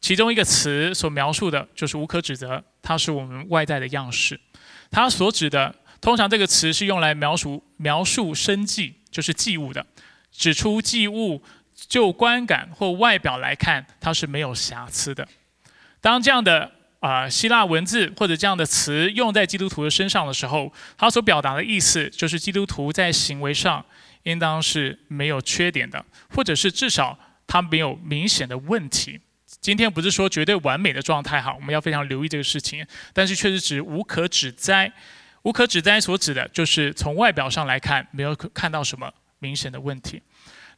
[0.02, 4.40] 其中一个词所描述的就是无可指责，它是我们外在的样式。
[4.92, 9.86] 它所指的，通常这个词是用来描述描述生计，就是祭物的，
[10.32, 11.42] 指出祭物
[11.76, 15.28] 就观感或外表来看，它是没有瑕疵的。
[16.02, 16.72] 当这样的。
[17.00, 23.86] 啊，希腊文字或者这样的词用在基督徒的身上的时候，它所表达的意思就是基督徒在行为上
[24.24, 29.18] 应当是没有缺点的，或者是至少他没有明显的问题。
[29.62, 34.92] 今天不是说绝对完美的状态哈，我们要非常留意这个事情，但是确实指无可指摘。
[35.44, 40.22] 无可指摘所指的就是从外表上来看没有看到什么明显的问题。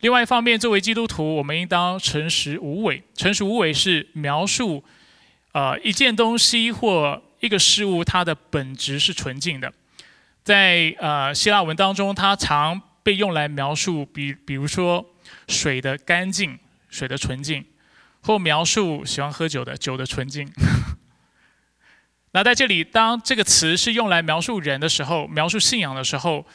[0.01, 3.03] 另外一方面，作为基督徒，我们应当诚实无伪。
[3.15, 4.83] 诚实无伪是描述。
[5.53, 9.71] 呃，一件东西或一个事物，它的本质是纯净的。
[10.43, 15.05] 在呃希腊文当中，它常被用来描述，比比如说
[15.47, 16.57] 水的干净、
[16.89, 17.65] 水的纯净，
[18.21, 20.51] 或描述喜欢喝酒的酒的纯净。
[22.33, 26.45] 那在这里，当这个词是用来描述人的时候，描述信仰的时候，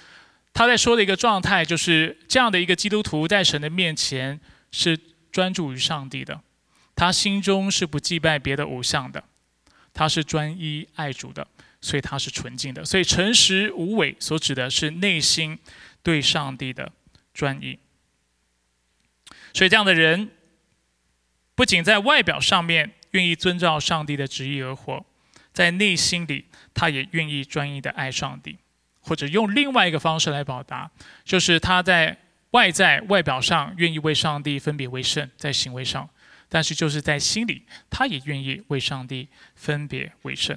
[0.54, 4.98] 他在说的一个状态，就是这样的一个基督徒在神的面前是
[5.30, 6.40] 专注于上帝的。
[6.94, 9.22] 他心中是不祭拜别的偶像的，
[9.92, 11.46] 他是专一爱主的，
[11.82, 12.82] 所以他是纯净的。
[12.82, 15.58] 所以诚实无伪所指的是内心
[16.02, 16.90] 对上帝的
[17.34, 17.78] 专一。
[19.52, 20.30] 所以这样的人，
[21.56, 25.04] 不仅在外表上面愿意遵照上帝的旨意而活，
[25.52, 28.58] 在内心里他也愿意专一的爱上帝，
[29.00, 30.90] 或者用另外一个方式来表达，
[31.24, 32.16] 就是他在
[32.50, 36.08] 外在外表上愿意为上帝分别为圣，在行为上。
[36.48, 40.56] 但是就是在心里，他也愿意为上帝分别为圣。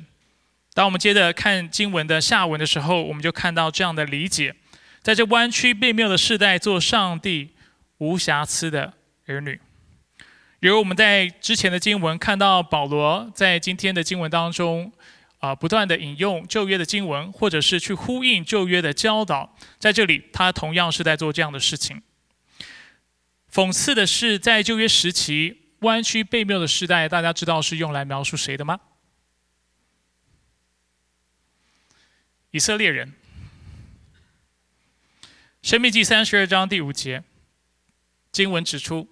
[0.76, 4.54] 当我们接着看经文的下文的时候，我们就看到这样的理解：
[5.02, 7.56] 在这弯曲背谬的时代，做上帝
[7.98, 8.94] 无瑕疵的
[9.26, 9.60] 儿女。
[10.60, 14.92] 比如我们在之前的经文看到保罗在今天的经文当中，
[15.40, 22.02] 啊，不断的引用旧约的经文，或者是去呼应旧约的教导，在这里他同样是在做这样的事情。
[23.52, 25.58] 讽刺的是，在旧约时期。
[25.80, 28.82] 弯曲背谬的时代，大家知道是用来描述谁的吗？
[32.52, 33.14] 以色列人。
[35.62, 37.24] 生命记三十二章第五节，
[38.30, 39.08] 经文指出，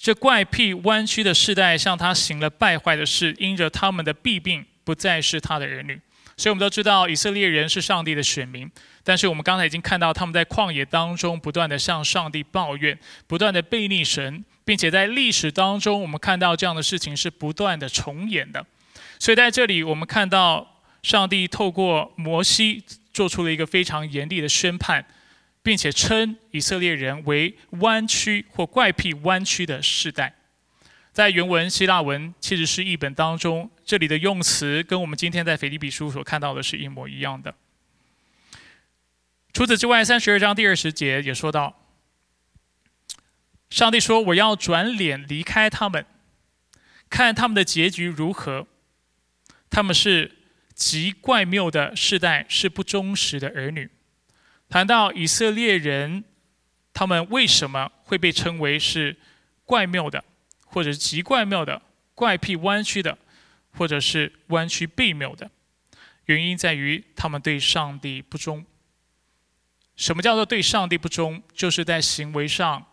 [0.00, 6.00] 这怪癖弯曲的世代向他行了败坏的事，因着他们的弊病，不再是他的儿女。
[6.38, 8.70] 所以，我们都知道以色列人是上帝的选民，
[9.04, 14.42] 但是我们刚才已经看到他们在旷野当中不断的向上帝抱怨，不断的背逆神。
[14.62, 18.64] 并且在历史当中，我们看到这样的事情是不断的重演的。
[19.18, 25.04] 所以在这里，我们看到上帝透过摩西做出了一个非常严厉的宣判，
[25.62, 30.34] 并且称以色列人为弯曲或怪癖弯曲的世代。
[31.12, 37.54] 在原文希腊文其实是译本当中，这里的用词跟我们今天在腓立比书所看到的是一模一样的。
[39.52, 41.76] 除此之外，三十二章第二十节也说到。
[43.68, 46.06] 上帝说：“我要转脸离开他们，
[47.08, 48.66] 看他们的结局如何。
[49.68, 50.38] 他们是
[50.74, 53.90] 极怪谬的世代，是不忠实的儿女。”
[54.70, 56.22] 谈到以色列人，
[56.94, 59.16] 他们为什么会被称为是
[59.64, 60.24] 怪谬的，
[60.64, 61.82] 或者是极怪谬的、
[62.14, 63.18] 怪癖弯曲的，
[63.72, 65.50] 或者是弯曲背谬的？
[66.26, 68.64] 原因在于他们对上帝不忠。
[69.96, 71.42] 什么叫做对上帝不忠？
[71.52, 72.86] 就是在行为上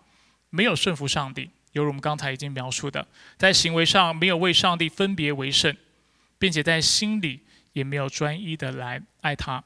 [0.49, 5.77] 没有顺服上帝，犹如我们刚才已经描述的，在行为上没有为上帝分别为圣，
[6.39, 7.41] 并且在心里
[7.73, 9.63] 也没有专一的来爱他。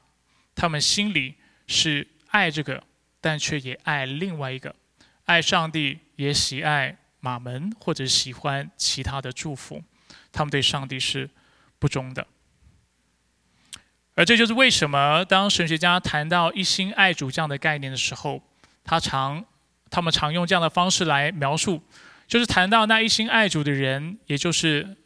[0.54, 1.36] 他们心里
[1.72, 2.84] 是爱这个，
[3.20, 4.76] 但却也爱另外一个，
[5.24, 9.82] 爱上帝也喜爱马门或者喜欢其他的祝福。
[10.30, 11.28] 他们对上帝是
[11.78, 12.26] 不忠的。
[14.14, 18.42] 而这就是为什么当神学家谈到一心爱主这样的概念的时候，
[18.84, 19.42] 他常
[19.90, 21.82] 他们常用这样的方式来描述，
[22.26, 24.96] 就是谈到那一心爱主的人，也就是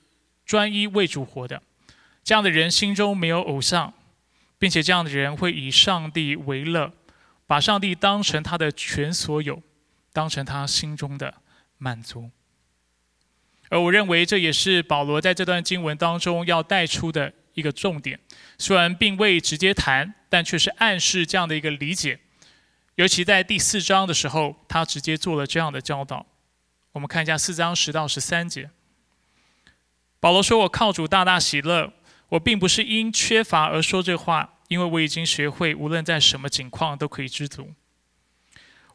[0.44, 1.62] 专一为主活的
[2.24, 3.94] 这样的人，心中没有偶像，
[4.58, 6.92] 并且这样的人会以上帝为乐，
[7.46, 9.62] 把上帝当成他的全所有，
[10.12, 11.34] 当成他心中的
[11.78, 12.30] 满足。
[13.68, 18.18] 而我认为这也是保罗在这段经文当中要带出的一个重点。
[18.58, 22.18] 虽然并未直接谈，但却是暗示这样的一个理解。
[22.94, 26.24] 尤其在第四章的时候，他直接做了这样的教导。
[26.92, 28.70] 我们看一下四章十到十三节。
[30.18, 31.92] 保罗说：“我靠主大大喜乐，
[32.28, 37.74] 我并不是因缺乏而说这话，因为我已经学会无论在什么境况都可以知足。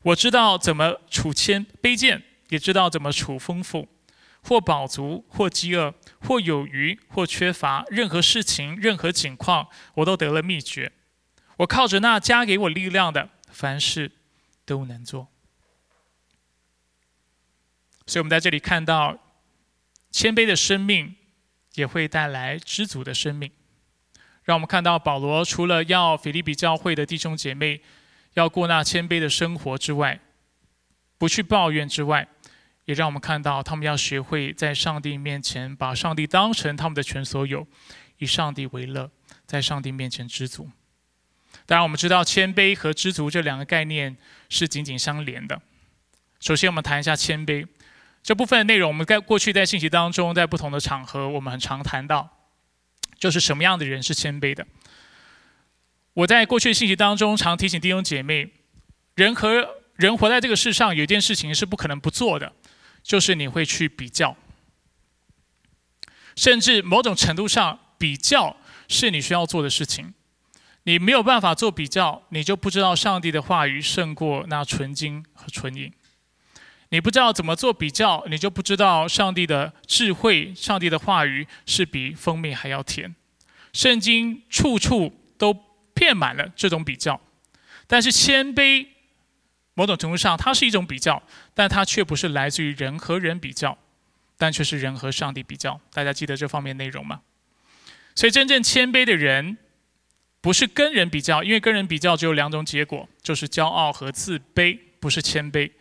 [0.03, 3.87] 我知道怎么处谦卑贱，也知道怎么处丰富。”
[4.43, 10.91] 或饱足，或饥饿，或有余，或缺乏，任何事情，任何情况，我都得了秘诀。
[11.57, 14.11] 我靠着那加给我力量的，凡事
[14.65, 15.27] 都能做。
[18.07, 19.19] 所以，我们在这里看到，
[20.09, 21.15] 谦卑的生命
[21.75, 23.51] 也会带来知足的生命。
[24.43, 27.81] 让我们看到保罗除了要腓利比教会的弟兄姐妹
[28.33, 30.19] 要过那谦卑的生活之外，
[31.17, 32.27] 不去抱怨之外。
[32.85, 37.65] 也让我们看到，他们要学会在上帝面前把上帝当成他们的全所有，
[38.17, 39.09] 以上帝为乐，
[39.45, 40.67] 在上帝面前知足。
[41.67, 44.17] 当然，我们知道谦卑和知足这两个概念
[44.49, 45.61] 是紧紧相连的。
[46.39, 47.65] 首先，我们谈一下谦卑
[48.23, 48.89] 这部分的内容。
[48.89, 52.29] 我们在过去在信息当中，在不同的场合，我们很常谈到，
[53.17, 54.65] 就是什么样的人是谦卑的。
[56.13, 58.51] 我在过去信息当中，常提醒弟兄姐妹，
[59.15, 62.53] 人和人活在这个世上，有一件事情是不可能不做的。
[63.03, 64.37] 就是你会去比较，
[66.35, 68.57] 甚至某种程度上，比较
[68.87, 70.13] 是你需要做的事情。
[70.83, 75.91] 你没有办法做比较，你就不知道上帝的话语胜过那纯金和纯银。
[76.91, 83.15] 你不知道怎么做比较，你就不知道上帝的智慧、上帝的话语是比蜂蜜还要甜。
[83.73, 85.53] 圣经处处都
[85.93, 87.19] 遍满了这种比较，
[87.87, 88.87] 但是谦卑。
[89.73, 91.23] 某种程度上，它是一种比较，
[91.53, 93.77] 但它却不是来自于人和人比较，
[94.37, 95.79] 但却是人和上帝比较。
[95.93, 97.21] 大家记得这方面内容吗？
[98.13, 99.57] 所以，真正谦卑的人，
[100.41, 105.71] 不是跟人比较，因为跟人比较只有两种结果，就是骄傲和自卑，不是谦卑。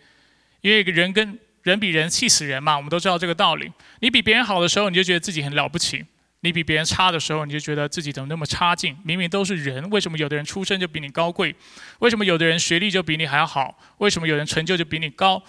[0.60, 3.70] 因为人跟人比人气死人嘛，我们都知道这个道理。
[4.00, 6.04] 你比别人好的时候，你就觉得自己很了不起。
[6.42, 8.96] 你比别人差的时候，你就觉得自己怎么那么差劲？
[9.04, 11.54] 明明都是人，为什么有的人出生就比你高贵？
[11.98, 13.78] 为什么有的人学历就比你还要好？
[13.98, 15.42] 为什么有人成就就比你高？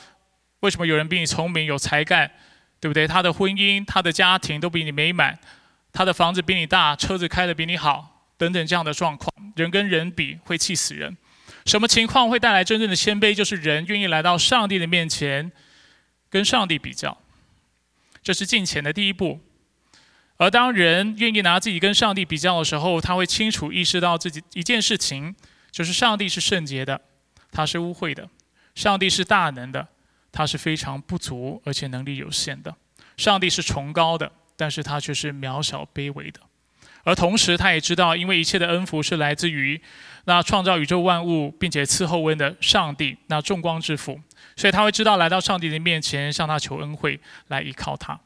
[0.59, 2.29] 为什么有人比你聪明有才干？
[2.81, 3.07] 对不对？
[3.07, 5.39] 他的婚姻、他的家庭都比你美满，
[5.93, 11.15] 他的房子比你大，车子开得比你好，等等这样的状况，人跟人比会气死人。
[11.65, 13.33] 什么情况会带来真正的谦卑？
[13.33, 15.51] 就是人愿意来到上帝的面前，
[16.29, 17.17] 跟上帝比较，
[18.23, 19.39] 这是进前的第一步。
[20.37, 25.35] 而当人愿意拿自己跟上帝比较的时候，他会清楚意识到自己一件事情，
[25.69, 26.99] 就是上帝是圣洁的，
[27.51, 28.25] 他是污秽的；
[28.73, 29.87] 上帝是大能的，
[30.31, 32.71] 他是非常不足而且能力有限的；
[33.17, 36.39] 上帝是崇高的，但是他却是渺小卑微的。
[37.03, 39.81] 而同时，他也知道，因为一切的恩福是来自于
[40.25, 44.21] 那创造宇宙万物并且伺候恩的上帝，那众光之父，
[44.55, 48.19] 所以他会知道来到上帝的面前，向他求恩惠，来依靠他。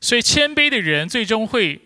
[0.00, 1.80] 所以，谦卑的人最终会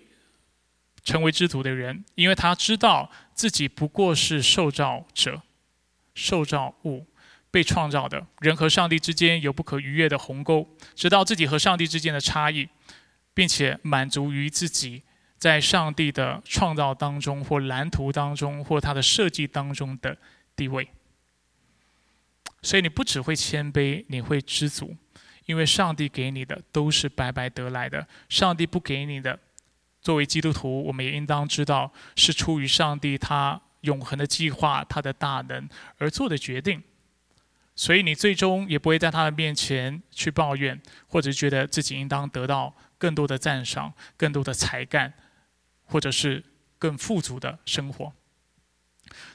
[1.04, 5.42] 成为知足的人，因为他知道自己不过是受造者、
[6.14, 7.06] 受造物、
[7.52, 12.68] 被创造的人和上帝之间有不可逾越的鸿沟，知道自己和上帝之间的差异，
[13.32, 15.04] 并且满足于自己
[15.40, 20.16] 在上帝的创造当中或蓝图当中或他的设计当中的
[20.54, 20.88] 地位。
[22.62, 24.94] 所以，你不只会谦卑，你会知足。
[25.46, 29.36] 因为上帝给你的都是白白得来的，上帝不给你的，
[30.00, 35.68] 作为基督徒，我们也应当知道是出于上帝他永恒的计划、他的大能
[35.98, 36.80] 而做的决定。
[37.74, 45.12] 所以你最终也不会在他的面前去抱怨，或者觉得自己应当得到更多的赞赏、更多的才干，
[45.90, 46.42] 或者是
[46.78, 48.12] 更富足的生活。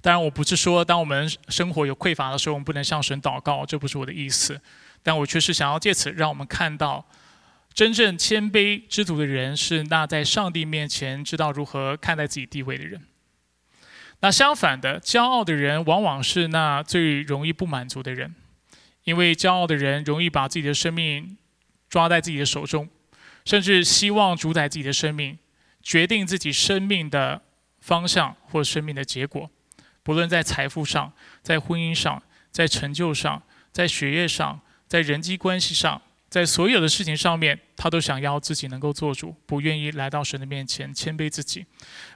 [0.02, 4.62] 当然，我不是说当我们生活有匮乏的时候，我们不能向神祷告，这不是我的意思。
[5.04, 7.06] 但我确实想要借此让我们看到，
[7.74, 13.02] 真正谦卑知足的人是那在上帝面前知道如何看待自己地位的人。
[14.22, 18.34] 那相反的，骄傲的人往往是那最容易不满足的人，
[19.04, 21.38] 因为骄傲的人容易把自己的生命
[21.90, 22.90] 抓在自己的手中，
[23.44, 25.38] 甚至希望主宰自己的生命，
[25.86, 27.40] 决定自己生命的
[27.80, 29.50] 方向或生命的结果。
[30.02, 31.14] 不论在财富上、
[31.44, 32.22] 在婚姻上、
[32.52, 41.66] 在成就上、在学业上、在人际关系上，在所有的事情上面，他都想要自己能够做主，不愿意来到神的面前谦卑自己。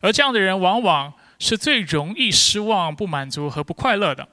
[0.01, 4.27] 而这样的人，往往是最容易失望、不满足和不快乐的。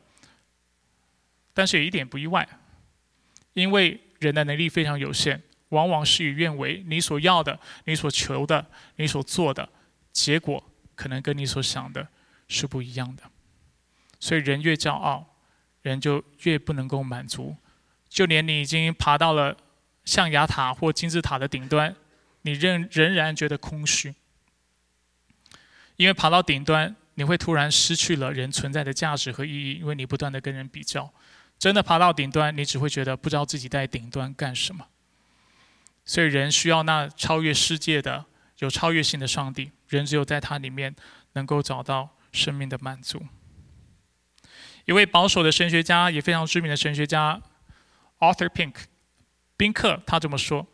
[1.53, 2.49] 但是也一点不意外，
[3.53, 6.85] 因为人的能力非常有限，往往事与愿违。
[6.87, 9.69] 你所要的、你所求的、你所做的，
[10.13, 10.63] 结果
[10.95, 12.09] 可能跟你所想的
[12.49, 13.23] 是不一样的。
[14.19, 15.37] 所以人越骄傲，
[15.83, 17.57] 人就越不能够满足。
[18.09, 19.57] 就连你已经爬到了
[20.05, 21.95] 象牙塔或金字塔的顶端，
[22.43, 24.15] 你仍仍然觉得空虚。
[25.97, 31.13] 因为爬到顶端，你会突然失去了人存在的价值和意义，因为你不断的跟人比较。
[31.59, 34.87] 真的爬到顶端，你只会觉得不知道自己在顶端干什么。
[36.07, 38.25] 所以人需要那超越世界的、
[38.61, 39.73] 有超越性的上帝。
[39.89, 40.97] 人只有在他里面
[41.35, 43.23] 能够找到生命的满足。
[44.85, 47.43] 一位保守的神学家，也非常知名的神学家
[48.21, 48.75] ，Arthur Pink，
[49.57, 50.67] 宾克，他这么说：“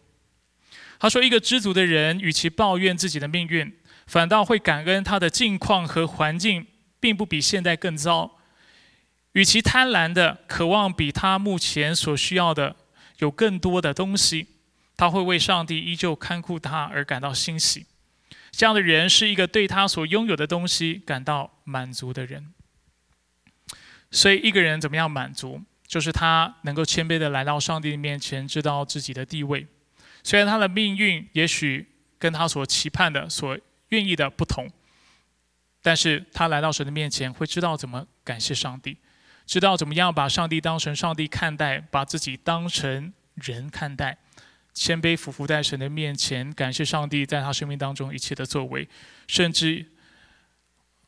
[1.01, 3.75] 他说，一个知足的人，与其抱怨自己的命运，
[4.07, 6.67] 反倒会感恩他的境况和环境
[7.01, 8.39] 并不比现在更糟；
[9.33, 12.77] 与其贪婪的渴望比他目前所需要的
[13.19, 14.49] 有更多的东西，
[15.03, 17.87] 他会为上帝依旧看顾他而感到欣喜。
[18.53, 22.55] 这样的人是一个对他所拥有的东西感到满足的人。”
[24.13, 29.67] 所以，一个人怎么样满足，就是他能够谦卑的来到上帝面前，知道自己的地位。
[30.23, 31.89] 虽然他的命运也许
[32.21, 34.71] 跟他所期盼的、所愿意的不同，
[35.83, 38.99] 但是他来到神的面前，会知道怎么感谢上帝，
[39.47, 44.19] 知道怎么样把上帝当成上帝看待，把自己当成人看待，
[44.73, 48.89] 谦卑俯伏在神的面前，感谢上帝在他生命当中一切的作为，
[49.27, 49.93] 甚至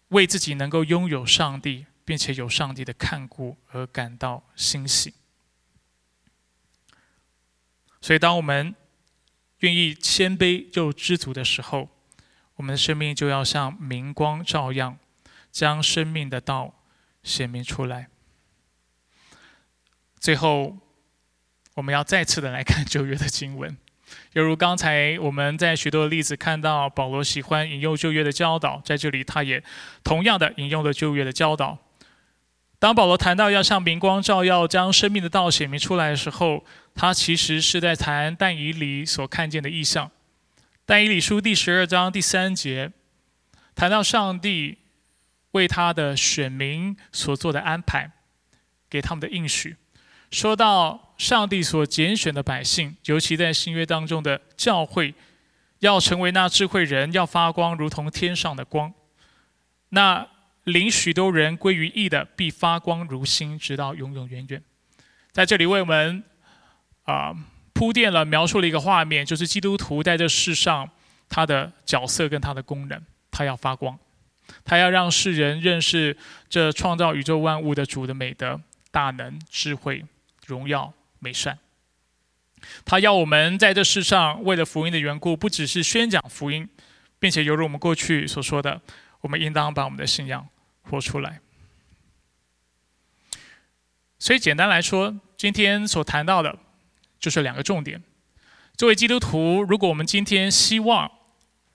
[0.08, 1.86] 为自己能够拥有上帝。
[2.06, 5.14] 并且有上帝的看顾而感到欣喜，
[7.98, 8.74] 所以当我们
[9.60, 11.88] 愿意谦卑又知足的时候，
[12.56, 14.98] 我们的生命就要像明光照样，
[15.50, 16.74] 将生命的道
[17.22, 18.10] 显明出来。
[20.20, 20.76] 最后，
[21.74, 23.76] 我们要再次的来看旧约的经文。
[24.32, 29.62] 犹如刚才我们在许多的例子看到，保罗喜欢引用旧约的教导，在这里他也
[30.02, 31.78] 同样的引用了旧约的教导。
[32.78, 36.64] 当保罗谈到要向明光照耀，将生命的道显明出来的时候，
[36.94, 40.10] 他其实是在谈但以理所看见的意象。
[40.84, 42.92] 但以理书第十二章第三节
[43.74, 44.76] 谈到上帝
[45.52, 48.10] 为他的选民所做的安排，
[48.90, 49.76] 给他们的应许，
[50.34, 55.14] 说到上帝所拣选的百姓，尤其在新约当中的教会，
[55.78, 58.92] 要成为那智慧人，要发光如同天上的光。
[59.90, 60.26] 那
[60.64, 64.60] 领许多人归于义的，必发光如星，直到永永远远。
[65.30, 66.24] 在这里为我们
[67.04, 67.32] 啊
[67.72, 70.90] 铺垫了、描述了一个画面，就是基督徒在这世上
[71.28, 73.96] 他的角色跟他的功能，他要发光，
[74.64, 76.16] 他要让世人认识
[76.48, 78.60] 这创造宇宙万物的主的美德、
[78.90, 80.04] 大能、智慧、
[80.46, 81.58] 荣耀、美善。
[82.84, 86.68] 他要我们在这世上为了福音的缘故，不只是宣讲福音，
[87.18, 88.80] 并且犹如我们过去所说的，
[89.20, 90.48] 我们应当把我们的信仰。
[90.86, 91.40] 活出来。
[94.18, 96.58] 所以简单来说，今天所谈到的，
[97.18, 98.02] 就是两个重点。
[98.76, 101.10] 作为基督徒，如果我们今天希望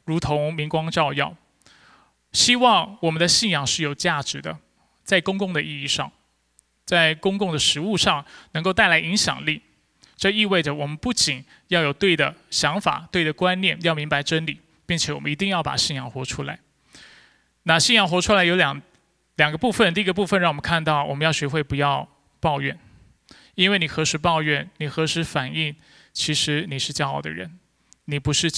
[0.05, 1.35] 如同明光照耀，
[2.31, 4.59] 希望我们的信仰是有价值的，
[5.03, 6.11] 在公共的意义上，
[6.89, 9.61] 在公共的实务上能够带来影响力，
[10.17, 16.57] 这意味着我们不仅要有对的想法、对的观念，要明白真理，并且我们一定要把信仰活出来。
[17.61, 18.81] 那信仰活出来有两。
[19.35, 22.05] 两个部分，第一个部分让我们看到，我们要学会不要
[22.41, 22.77] 抱怨，
[23.55, 25.73] 因为你何时抱怨，你何时反应，
[26.11, 27.57] 其实你是骄傲的人，
[28.05, 28.51] 你不是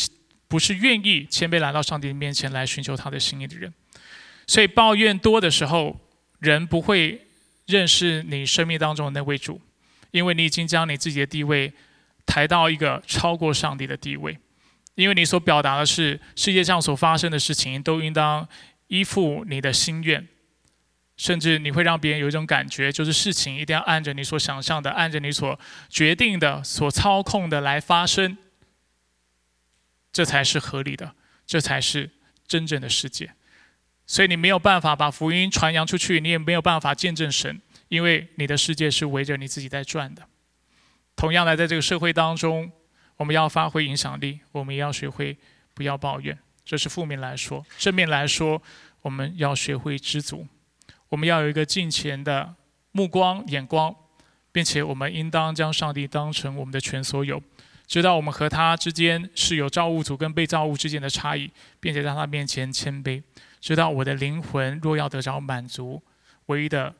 [0.47, 3.71] 不是愿意谦卑来到上帝面前来寻求他的心意的人。
[4.47, 5.99] 所以抱怨多的时候，
[6.39, 7.27] 人不会
[7.71, 9.61] 认识你生命当中的那位主，
[10.11, 11.71] 因为你已经将你自己的地位
[12.25, 14.37] 抬到一个超过上帝的地位，
[14.95, 18.47] 因为你所表达的是世界上所发生的事情都应当
[18.87, 20.27] 依附你的心愿，
[21.15, 25.57] 甚至你会让别人有一种感觉，就是事情一定要按着你所想象的、按着你所
[25.89, 28.37] 决定的、所操控的来发生，
[30.11, 31.15] 这才是合理的，
[31.47, 32.09] 这才是
[32.45, 33.33] 真正的世界。
[34.11, 40.27] 所以你没有办法把福音传扬出去，你也没有办法见证神，因为你的世界是围着你自己在转的。
[41.15, 42.69] 同样的，在这个社会当中，
[43.15, 45.37] 我们要发挥影响力，我们也要学会
[45.73, 46.37] 不要抱怨。
[46.65, 48.61] 这是负面来说，正面来说，
[49.01, 50.45] 我们要学会知足，
[51.07, 52.53] 我们要有一个敬虔的
[52.91, 53.95] 目光眼光，
[54.51, 57.41] 并且我们应当将上帝当成我们的全所有，
[57.87, 61.49] 知道我们和他之间是有造物主跟被造物之间的差异，
[61.79, 63.23] 并且在他面前谦卑。
[63.61, 66.01] 知道我的灵魂若要得着满足，
[66.47, 66.95] 唯一的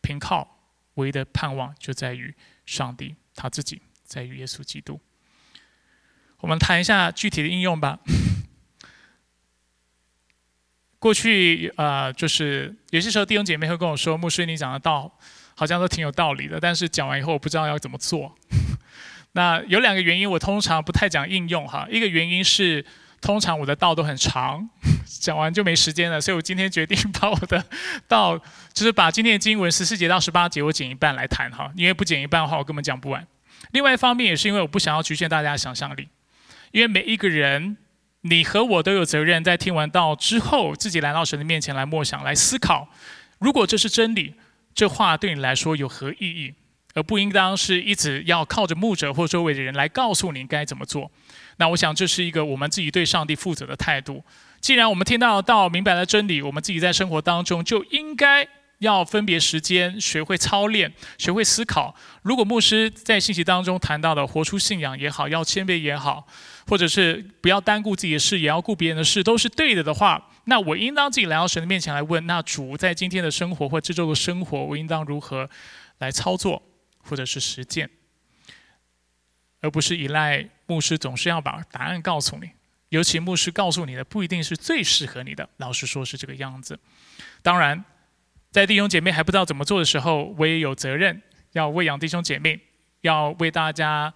[0.00, 0.58] 凭靠、
[0.94, 2.34] 唯一的盼望就在于
[2.66, 5.00] 上帝他自己，在于耶稣基督。
[6.38, 8.00] 我们谈一下具体的应用吧。
[10.98, 15.16] 过去啊，就是有些时候弟兄姐妹会跟我说：“牧师，你讲的道
[15.54, 18.36] 好像都挺有道理的，但是讲完以后我不知道要怎么做。
[19.32, 21.86] ”那有两个原因，我通常不太讲应用哈。
[21.88, 22.84] 一个原因是。
[23.22, 24.70] 通常我的道都很长，
[25.18, 27.64] 讲完就没时间了，所以我今天决定把我的
[28.06, 28.38] 到，
[28.72, 33.26] 就是把今天的经文十四节到十八节我剪一半来谈哈，因为不剪一半的话我根本讲不完。
[33.72, 36.08] 另外一方面也是因为我不想要局限大家的想象力，
[36.70, 37.76] 因为每一个人，
[38.20, 42.88] 你和我都有责任在听完道之后，自己来到神的面前来默想、来思考，
[43.38, 44.34] 如果这是真理，
[44.74, 46.54] 这话对你来说有何意义？
[46.94, 51.08] 而不应当是一直要靠着牧者或周围的人来告诉你该怎么做。
[51.56, 54.24] 那我想这是一个我们自己对上帝负责的态度。
[54.60, 58.46] 既然我们听到道明白了真理，我们自己在生活当中就应该
[58.78, 61.94] 要分别时间，学会操练，学会思考。
[62.22, 66.26] 如果牧师在信息当中谈到的活出信仰也好，要谦卑也好，
[66.66, 75.48] 或者是不要单顾自己的事，也要顾别人的事，都是对的的话，那我应当自己来到神的面前来问：那主在今天的生活或这周的生活，我应当如何
[75.98, 76.62] 来操作？
[77.02, 77.88] 或者是实践，
[79.62, 82.50] 而不是依赖牧师总是要把答案告诉你。
[82.90, 85.48] 尤其牧师告诉你的不一定是最适合你的。
[85.56, 86.78] 老实说，是这个样子。
[87.40, 87.84] 当然，
[88.50, 91.22] 在弟兄姐妹还不知道怎么做的时候，我也有责任
[91.52, 92.60] 要喂养弟兄姐妹，
[93.00, 94.12] 要为大家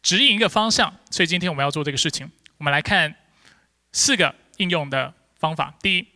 [0.00, 0.92] 指引一个方向。
[1.10, 2.30] 所以今天我们要做这个事情。
[2.58, 3.14] 我们来看
[3.92, 5.74] 四个应用的方法。
[5.82, 6.06] 第一，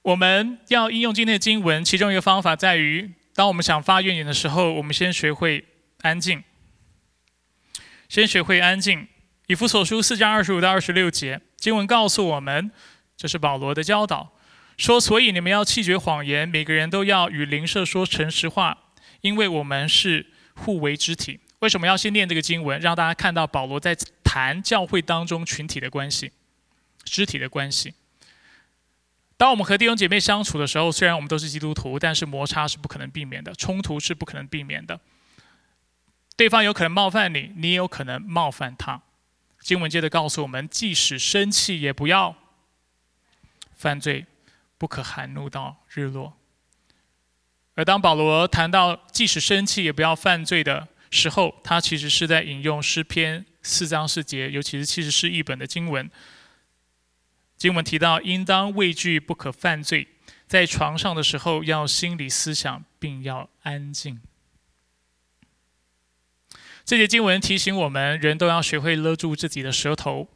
[0.00, 3.12] 我们要应用今天的经文，其中一个方法在于。
[3.34, 5.64] 当我们想发怨言的时候，我们先学会
[6.00, 6.42] 安静。
[8.08, 9.06] 先学会安静。
[9.48, 12.70] 以弗所书四章二十五到二十六节经文告诉我们，
[13.16, 14.30] 这是保罗的教导，
[14.76, 18.76] 说：所以你们要弃绝谎言，每个人都要与邻舍说诚实话，
[19.22, 21.40] 因为我们是互为肢体。
[21.60, 22.78] 为什么要先念这个经文？
[22.78, 26.30] 让大家看到保罗在谈教会当中群体的关系、
[27.04, 27.94] 肢体的关系。
[29.38, 35.00] 当我们和弟兄姐妹相处的时候，虽然我们都是基督徒，但是摩擦是不可能避免的，冲突是不可能避免的。
[36.36, 39.00] 对方有可能冒犯你，你也有可能冒犯他。
[39.68, 42.34] 经文接着告诉我们，即使生气，也不要
[43.74, 44.24] 犯罪，
[44.78, 46.32] 不可含怒到日落。
[47.74, 56.10] 而当保罗谈到即使生气也不要犯罪的时候，他其实是在引用诗篇四章四节，尤其是七十诗一本的经文。
[57.58, 60.08] 经文提到，应当畏惧，不可犯罪。
[60.46, 64.18] 在床上的时候，要心理思想，并要安静。
[66.88, 70.26] 这节经文提醒我们，人都要学会勒住自己的舌头。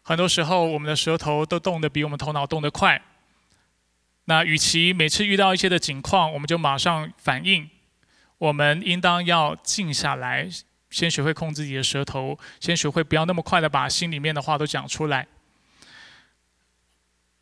[0.00, 3.02] 很多时候，我们的舌头都动得比我们头脑动得快。
[4.24, 7.68] 那与其每次遇到一些的情况，我们就马上反应，
[8.38, 10.48] 我们应当要静下来，
[10.88, 15.28] 先学会控制自己的舌头，先学会不要那么快的把心里面的话都讲出来。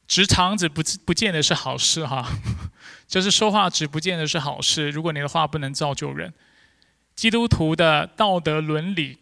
[0.08, 2.28] 直肠子不不见得是好事哈，
[3.06, 4.90] 就是说话直不见得是好事。
[4.90, 6.34] 如果你的话不能造就人，
[7.18, 9.18] 基督徒的道德伦理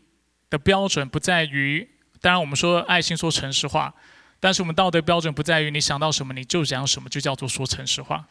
[0.50, 1.88] 的标准不在于，
[2.20, 3.94] 当然我们说爱心说诚实话，
[4.38, 8.26] 但是我们道德标准不在于你想到什么你就讲什么，就叫做说诚实话。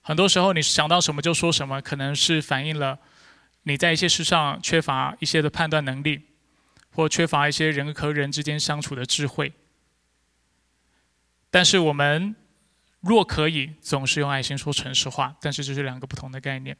[0.00, 2.98] 很多时候你想到什么就说什么，可能是反映了
[3.62, 6.22] 你在一些事上缺乏一些的判断能力，
[6.90, 9.52] 或缺乏一些人和人之间相处的智慧。
[11.48, 12.34] 但是我们
[12.98, 16.76] 若可以总是用爱心说诚实话，但是这是两个不同的概念。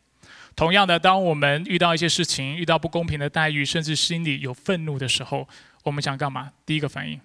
[0.57, 5.49] 同样的，当我们遇到一些事情，遇到不公平的待遇，甚至心里有愤怒的时候，
[5.83, 6.53] 我们想干嘛？
[6.65, 7.21] 第一个反应，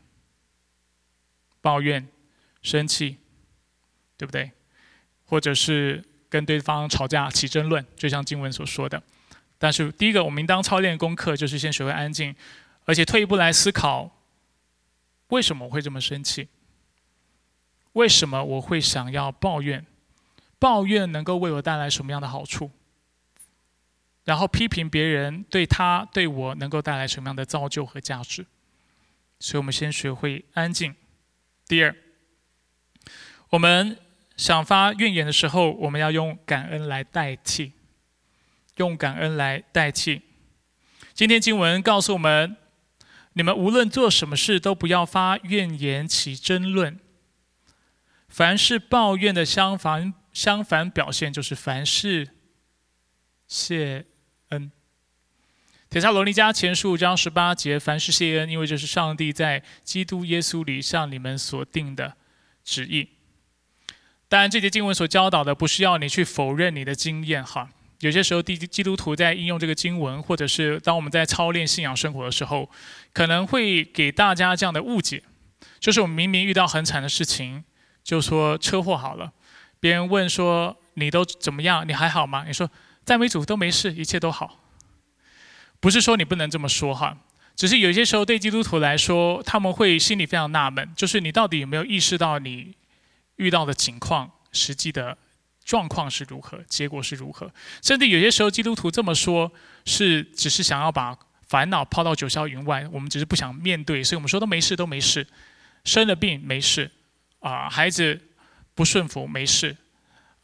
[1.61, 2.07] 抱怨、
[2.61, 3.17] 生气，
[4.17, 4.51] 对不对？
[5.25, 9.01] 或者是跟对方吵架、起争论，就像经文所说的。
[9.59, 12.35] 但是第一个，我们应当操练功课，就是先学会安静，
[12.85, 14.09] 而且退一步来思考。
[15.27, 16.47] 为什么我会这么生气？
[17.93, 19.85] 为什么我会想要抱怨？
[20.57, 22.71] 抱怨能够为我带来什么样的好处？
[24.29, 28.45] 然后批评别人对他对我能够带来什么样的造就和价值？
[29.39, 30.93] 所以我们先学会安静。
[31.67, 31.95] 第二，
[33.49, 33.97] 我们
[34.37, 37.73] 想发怨言的时候，我们要用感恩来代替，
[38.75, 40.21] 用感恩来代替。
[41.15, 42.55] 今天经文告诉我们：
[43.33, 46.99] 你们无论做什么事，都不要发怨言起争论。
[48.27, 52.29] 凡是抱怨的相反相反表现，就是凡事
[53.47, 54.05] 谢
[54.49, 54.71] 恩。
[55.89, 62.13] 铁萨罗尼迦前十五章十八节，凡事谢恩，因为这是上帝在基督耶稣里向你们所定的
[62.63, 63.09] 旨意。
[64.27, 67.69] 当然，这节经文所教导的不是要你去否认你的经验哈。
[68.01, 72.69] 有些时候，基基督徒在应用这个经文，或者是当我们在操练信仰生活的时候，
[73.11, 75.23] 可能会给大家这样的误解，
[75.79, 77.63] 就是我们明明遇到很惨的事情，
[78.03, 79.33] 就说车祸好了，
[79.79, 82.45] 别人问说你都怎么样，你还好吗？
[82.45, 82.69] 你说
[83.09, 84.59] 赞美主都没事，一切都好。
[85.79, 87.17] 不是说你不能这么说哈，
[87.55, 92.75] 只是有些时候对基督徒来说，他们会心里非常纳闷，就是你到底有没有意识到你
[93.37, 95.17] 遇到的情况，实际的
[95.65, 97.51] 状况是如何，结果是如何？
[97.81, 99.51] 甚至有些时候基督徒这么说，
[99.85, 105.25] 是只是想要把烦恼抛到九霄云外，我们只是不想面对，所以我们说都没事，都没事，
[105.83, 106.91] 生了病没事，
[107.39, 108.21] 啊，孩子
[108.75, 109.75] 不顺服没事，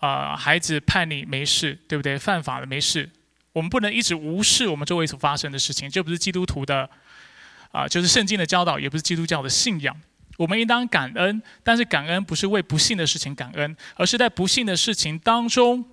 [0.06, 2.18] 啊，孩子叛逆没事，对不对？
[2.20, 3.10] 犯法了没事。
[3.54, 6.88] 我们不能一直无视我们周围所发生的事情，这不是基督徒的
[7.72, 10.00] 啊，就是圣经的教导，也不是基督教的信仰。
[10.38, 15.86] 我们应当感恩，但是感恩不是为不幸的事情感恩，而是在不幸的事情当中，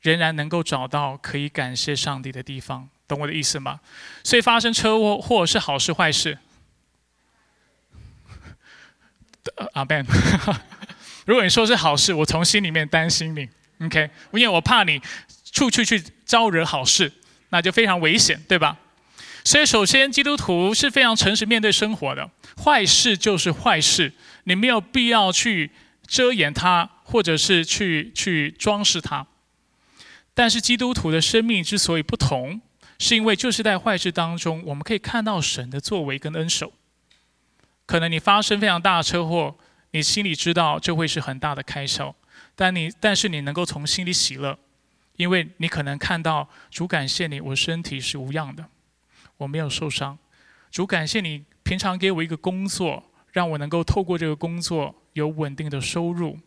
[0.00, 2.88] 仍然能够找到可以感谢上帝的地方。
[3.06, 3.80] 懂我的意思吗？
[4.24, 6.38] 所以发生车祸或是好事坏事？
[9.72, 10.04] 阿 Ben，
[11.30, 13.48] 如果你说是好事，我从心里面担心你
[13.86, 14.10] ，OK？
[14.32, 15.00] 因为我怕你。
[15.52, 17.12] 处处去招惹好事，
[17.48, 18.76] 那就非常危险，对吧？
[19.44, 22.30] 所以，首先，基督徒是非常诚实面对生活的。
[22.64, 24.12] 坏事就是坏事，
[24.44, 25.72] 你没有必要去
[26.06, 29.26] 遮掩它，或者是去去装饰它。
[30.34, 32.60] 但是，基督徒的生命之所以不同，
[33.00, 36.72] 是因为就是在坏事当中，我们可以看到神的作为跟恩手。
[37.86, 39.56] 可能你发生非常大的车祸，
[39.92, 42.14] 你心里知道这会是很大的开销，
[42.54, 44.58] 但你但是你能够从心里喜乐。
[45.16, 48.64] 因为你可能看到主感谢你，我身体是无恙的，
[49.36, 50.18] 我没有受伤。
[50.70, 56.38] 主感谢你，平常给我一个工作，让我能够透过这个工作有稳定的收入，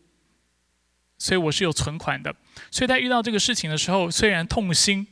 [1.18, 2.34] 所以我是有存款的。
[2.72, 5.06] 所以在遇到这个事情的时候，虽然痛心，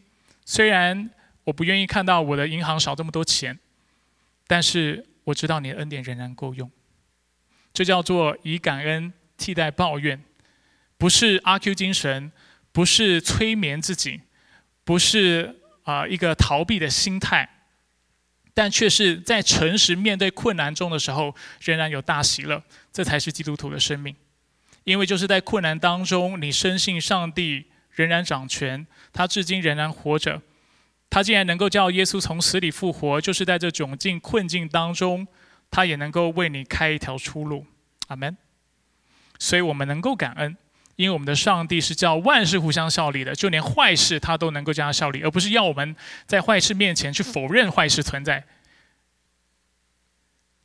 [0.44, 1.08] 虽然
[1.44, 3.56] 我不愿意看到我的银行少这么多钱，
[4.48, 6.68] 但是我知道你的恩典仍然够用。
[7.72, 10.22] 这叫做以感恩替代抱怨，
[10.96, 12.32] 不是阿 Q 精神。
[12.74, 14.22] 不是催眠自己，
[14.82, 17.46] 不是啊一个逃避的心态，
[18.54, 24.16] 但却是在诚实面对困难中的时候，仍然有大喜乐，这才是基督徒的生命。
[24.84, 30.40] 因为就是在困难当中，你深信上帝仍然掌权，他至今仍然活着，
[31.10, 35.28] 他竟然能够叫耶稣从死里复活，就是在这窘境困境当中，
[35.72, 37.66] 他也能够为你开一条出路。
[38.06, 38.36] 阿门。
[39.40, 40.56] 所以我们能够感恩。
[40.96, 45.96] 因为我们的上帝是叫万事互相效力的，就连坏事他都能够将它效力，而不是要我们
[46.26, 48.44] 在坏事面前去否认坏事存在。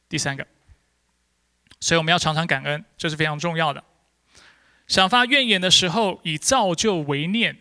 [0.10, 0.45] 第三个，
[1.80, 3.82] 所以我们要常常感恩，这是非常重要的。
[4.86, 7.55] 想发怨言的时候，以造就为念；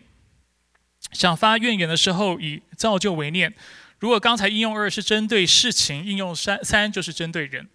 [1.13, 3.55] 想发怨言的时候，以造就为念。
[3.99, 7.67] 如果刚才应用二是针对事情，应用三三就是针对人。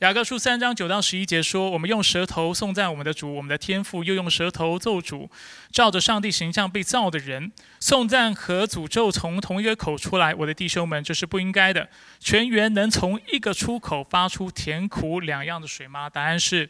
[0.00, 5.30] 雅各书三章九到十一节说：“我们用舌头颂赞我们的主，我们的天父；又用舌头咒主，
[5.72, 7.50] 照着上帝形象被造的人。
[7.80, 11.88] 颂赞和诅咒从同一个口出来，我的弟兄们，这是不应该的。
[12.20, 16.10] 全员能从一个出口发出甜苦两样的水吗？
[16.10, 16.68] 答案是，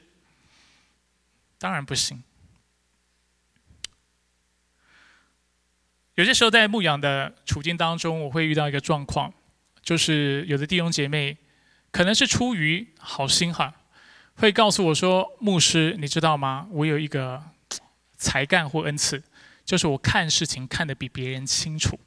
[1.58, 2.22] 当然不行。
[6.16, 9.32] 有些时候在牧养的处境当中，我会遇到一个状况，
[9.82, 11.38] 就是有的弟兄姐妹。”
[11.92, 13.72] 可能是出于好心哈，
[14.34, 16.68] 会告诉我说：“牧师，你知道吗？
[16.70, 17.42] 我有一个
[18.18, 19.22] 才干或恩赐，
[19.64, 21.98] 就是我看事情看得比别人清楚。”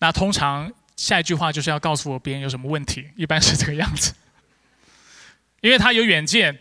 [0.00, 4.12] 那通常下一句话就是要告诉我别人有什么问题，一般是这个样子。
[5.62, 6.58] 因为他有远见，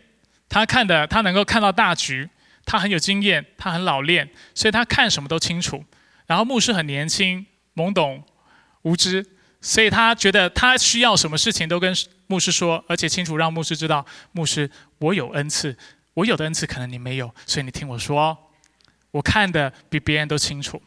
[0.47, 2.29] 他看的他能够看到大局，
[2.71, 5.83] 他很有经验，他很老练，所以他看什么都清楚。
[6.25, 7.45] 然后牧师很年轻、
[7.75, 8.23] 懵懂、
[8.83, 9.25] 无知。
[9.59, 11.93] 所以他觉得他需要什么事情都跟
[12.27, 15.77] 牧师说，而且清楚让牧师知道，牧师我有恩赐，
[16.13, 18.37] 我有的恩赐可能你没有，所以你听我说，
[19.11, 20.81] 我看的比别人都清楚。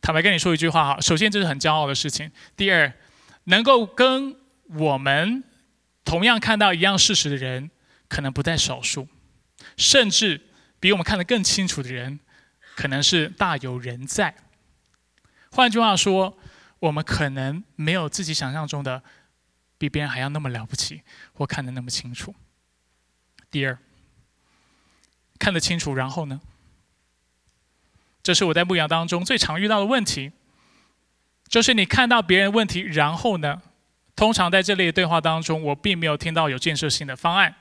[0.00, 2.92] 坦白跟你说一句话哈，首先这是很骄傲的事情，第二，
[3.44, 4.36] 能够跟
[4.68, 5.42] 我们
[6.04, 7.70] 同样看到一样事实的人，
[8.08, 9.08] 可能不在少数，
[9.76, 10.40] 甚至
[10.84, 12.20] 比我们看得更清楚的人，
[12.76, 14.34] 可能是大有人在。
[15.50, 16.36] 换句话说，
[16.78, 19.02] 我们可能没有自己想象中的
[19.78, 21.00] 比别人还要那么了不起，
[21.32, 22.34] 或看得那么清楚。
[23.50, 23.78] 第二，
[25.38, 26.38] 看得清楚，然后呢？
[28.22, 30.32] 这是我在牧羊当中最常遇到的问题，
[31.48, 33.62] 就是你看到别人问题，然后呢？
[34.14, 37.54] 通常在这类对话当中，我并没有听到有建设性的方案。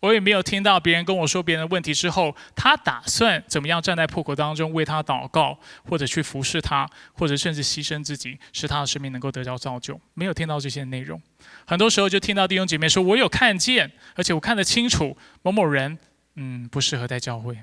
[0.00, 10.00] 我也没有听到别人跟我说别人的问题之后，他打算怎么样站在破口当中为他祷告，或者去服侍他，或者甚至牺牲自己，使他的生命能够得到造就。
[10.14, 11.20] 没有听到这些内容，
[11.66, 15.98] 很多时候就听到弟兄姐妹说：“我有看见，而且我看得清楚，某某人，
[16.36, 17.58] 嗯，不适合在教会，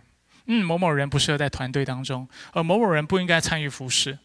[0.47, 4.19] 嗯，某某人不适合在团队当中，而某某人不应该参与服侍。”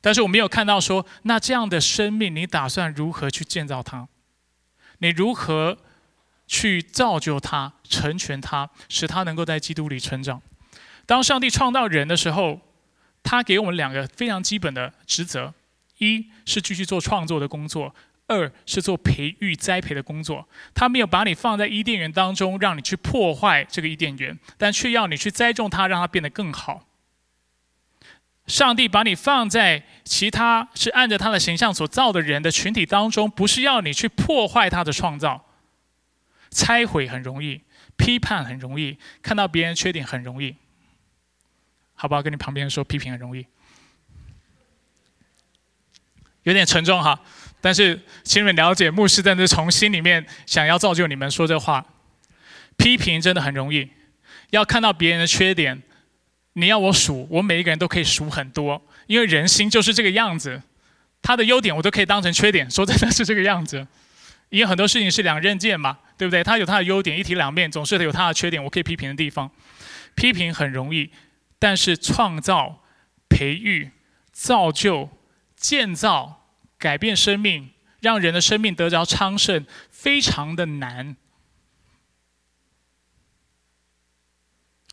[0.00, 4.08] 但是我没有看到说，那这样的生命，你打算如何去建造他？
[5.00, 5.76] 你如何？
[6.48, 10.42] 去造就他，成全他，使他能够在基督里成长。
[11.06, 12.60] 当上帝创造人的时候，
[13.22, 15.54] 他给我们两个非常基本的职责：
[15.98, 17.94] 一是继续做创作的工作；
[18.26, 20.48] 二是做培育栽培的工作。
[20.74, 26.86] 他没有把你放在伊甸园当中，让你去破坏这个伊甸园，但却要你去栽种它，让它变得更好。
[28.46, 35.44] 上帝把你放在其他是按着他的形象所造的人的群体当中，不是要你去破坏他的创造。
[36.50, 37.60] 拆毁很容易，
[37.96, 40.54] 批判很容易，看到别人缺点很容易，
[41.94, 42.22] 好不好？
[42.22, 43.46] 跟你旁边说批评很容易，
[46.42, 47.20] 有点沉重哈。
[47.60, 51.84] 但是请你们了解，牧师真的从心里面想要造就你们说这话。
[52.76, 53.90] 批评真的很容易，
[54.50, 55.82] 要看到别人的缺点，
[56.52, 60.62] 你要我数，我每一个人都可以数很多，因为人心就是这个样子。
[61.20, 63.84] 他的优点我都可以当成缺点，说真的是这个样子。
[64.50, 65.98] 因为很多事情是两刃剑嘛。
[66.18, 66.42] 对不对？
[66.42, 68.64] 它有它的优点，一体两面，总是有它的缺点。
[68.64, 69.48] 我可以批评的地方，
[70.16, 71.12] 批评很容易，
[71.60, 72.82] 但是创造、
[73.28, 73.92] 培育、
[74.32, 75.08] 造就、
[75.54, 77.70] 建造、改变生命，
[78.00, 81.14] 让人的生命得着昌盛，非常的难。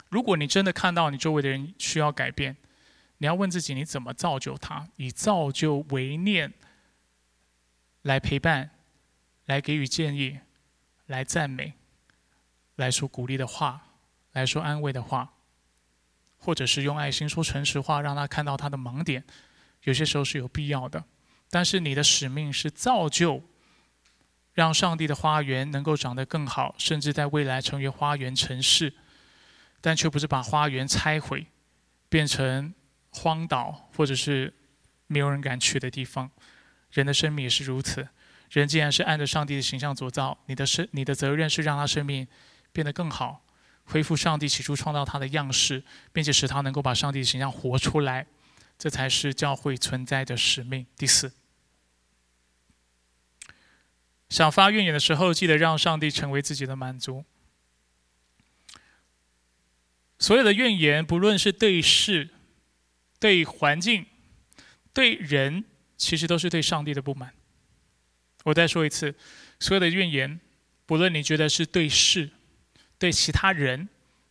[0.10, 2.56] 如果你真的看到你周围的人需要改变，
[3.18, 4.88] 你要问自己：你怎么造就他？
[4.98, 6.54] 以造就为念，
[8.04, 8.70] 来陪伴，
[9.46, 10.40] 来给予建议。
[11.08, 11.74] 来赞美，
[12.78, 13.90] 来说鼓励的话，
[14.32, 15.34] 来说安慰的话，
[16.36, 19.24] 或者是用爱心说诚实话，让他看到他的盲点，
[19.84, 21.06] 有些时候是有必要的。
[21.52, 23.44] 但是你的使命是造就，
[24.54, 28.92] 让上帝的花园能够长得更好，甚至在未来成为花园城市，
[29.82, 31.46] 但却不是把花园拆毁，
[32.10, 32.74] 变成
[33.12, 34.52] 荒岛，或者是
[35.06, 36.32] 没有人敢去的地方。
[36.90, 38.08] 人的生命也是如此。
[38.50, 42.28] 人既然是按着上帝的形象所造，你的生你的责任是让他生命
[42.72, 43.44] 变得更好，
[43.84, 45.84] 恢复上帝起初创造他的样式，
[46.14, 48.28] 并且使他能够把上帝的形象活出来，
[48.78, 50.86] 这才是教会存在的使命。
[50.96, 51.34] 第四，
[54.30, 57.26] 想发怨言的时候，记得让上帝成为自己的满足。
[60.18, 62.30] 所有的怨言，不论是对事、
[63.20, 64.06] 对环境、
[64.94, 65.66] 对人，
[65.98, 67.34] 其实都是对上帝的不满。
[68.46, 69.14] 我再说一次，
[69.60, 70.40] 所有的怨言，
[70.86, 72.30] 不论你觉得是对事、
[73.00, 73.90] 对其他人，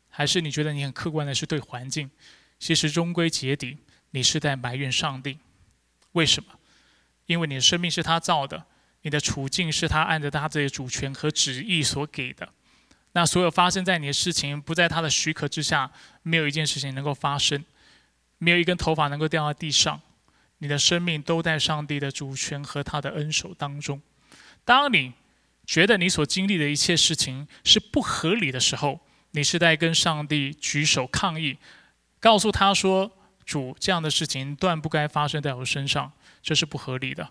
[0.08, 2.08] 还是你觉得你很客观的是对环境，
[2.60, 3.76] 其实终归结底，
[4.12, 5.38] 你是在埋怨上帝。
[6.12, 6.52] 为什么？
[7.26, 8.64] 因为你的生命是他造的，
[9.02, 12.48] 你的处境是他按照他自己的主权和旨意所给的。
[13.14, 15.90] 那所有发生在你的事情，不在他的许可之下，
[16.22, 17.64] 没有一件事情能够发生，
[18.38, 20.00] 没有一根头发能够掉到地上。
[20.58, 24.00] 你的生命都在上帝的主权和他的恩手当中。
[24.64, 25.12] 当你
[25.66, 29.00] 觉得你所经历的一切事情是不合理的时候，
[29.32, 31.58] 你是在跟上帝举手抗议，
[32.20, 33.10] 告诉他说
[33.44, 37.30] ：“主，这样的事情断不该发生在我身上，这是不合理的。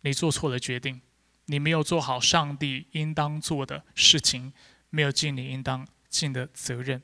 [0.00, 1.00] 你做错了决定，
[1.46, 4.52] 你没有做好上帝应当做的事情，
[4.90, 7.02] 没有尽你应当尽的责任。”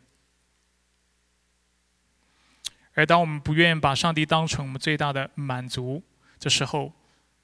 [2.94, 6.02] 而当我们不愿意把上帝当成我们最大的满足
[6.38, 6.92] 的时候，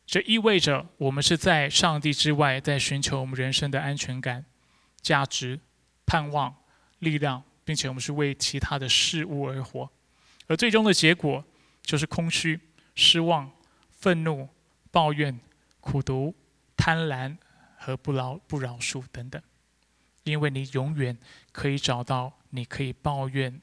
[0.04, 4.44] 这意味着我们是在上帝之外，在寻求我们人生的安全感、
[5.00, 5.58] 价值、
[6.04, 6.54] 盼望、
[7.00, 9.90] 力量，并且我们是为其他的事物而活，
[10.46, 11.44] 而最终的结果
[11.82, 12.60] 就是空虚、
[12.94, 13.50] 失望、
[13.90, 14.48] 愤怒、
[14.90, 15.38] 抱怨、
[15.80, 16.34] 苦毒、
[16.76, 17.36] 贪婪
[17.76, 19.40] 和不饶不饶恕等等，
[20.24, 21.16] 因为你永远
[21.52, 23.60] 可以找到你可以抱怨，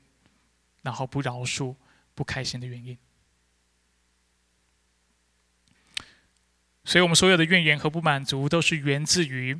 [0.84, 1.76] 然后不饶恕、
[2.14, 2.96] 不开心的原因。
[6.86, 9.60] 所以，我们所有的怨言和不满足，都是源自于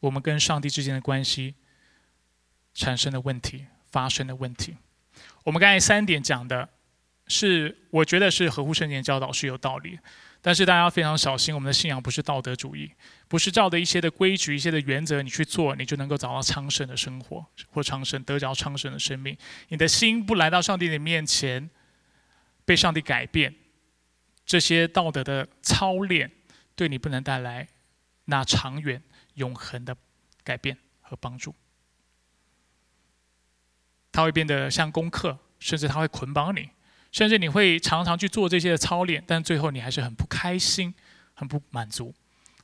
[0.00, 1.54] 我们跟上帝之间的关系
[2.74, 4.76] 产生的问题、发生的问题。
[5.44, 6.68] 我们刚才三点讲的，
[7.28, 10.00] 是我觉得是合乎圣经教导，是有道理。
[10.44, 12.92] 但是大家要非常小心，我们的信仰不是道德主义，
[13.28, 19.38] 不是照着一些的规矩、一些的原则你去做，你就能够找到昌盛的生活或昌盛得着昌盛的生命。
[19.68, 21.70] 你的心不来到上帝的面前，
[22.64, 23.54] 被上帝改变。
[24.44, 26.28] 这些道德的操练，
[26.74, 27.68] 对你不能带来
[28.24, 29.00] 那长远、
[29.34, 29.96] 永恒的
[30.42, 31.54] 改变和帮助。
[34.10, 36.68] 它会变得像功课，甚至它会捆绑你，
[37.12, 40.92] 甚至你会常常去做这些的操练，但最后你还是很不开心、
[41.34, 42.14] 很不满足。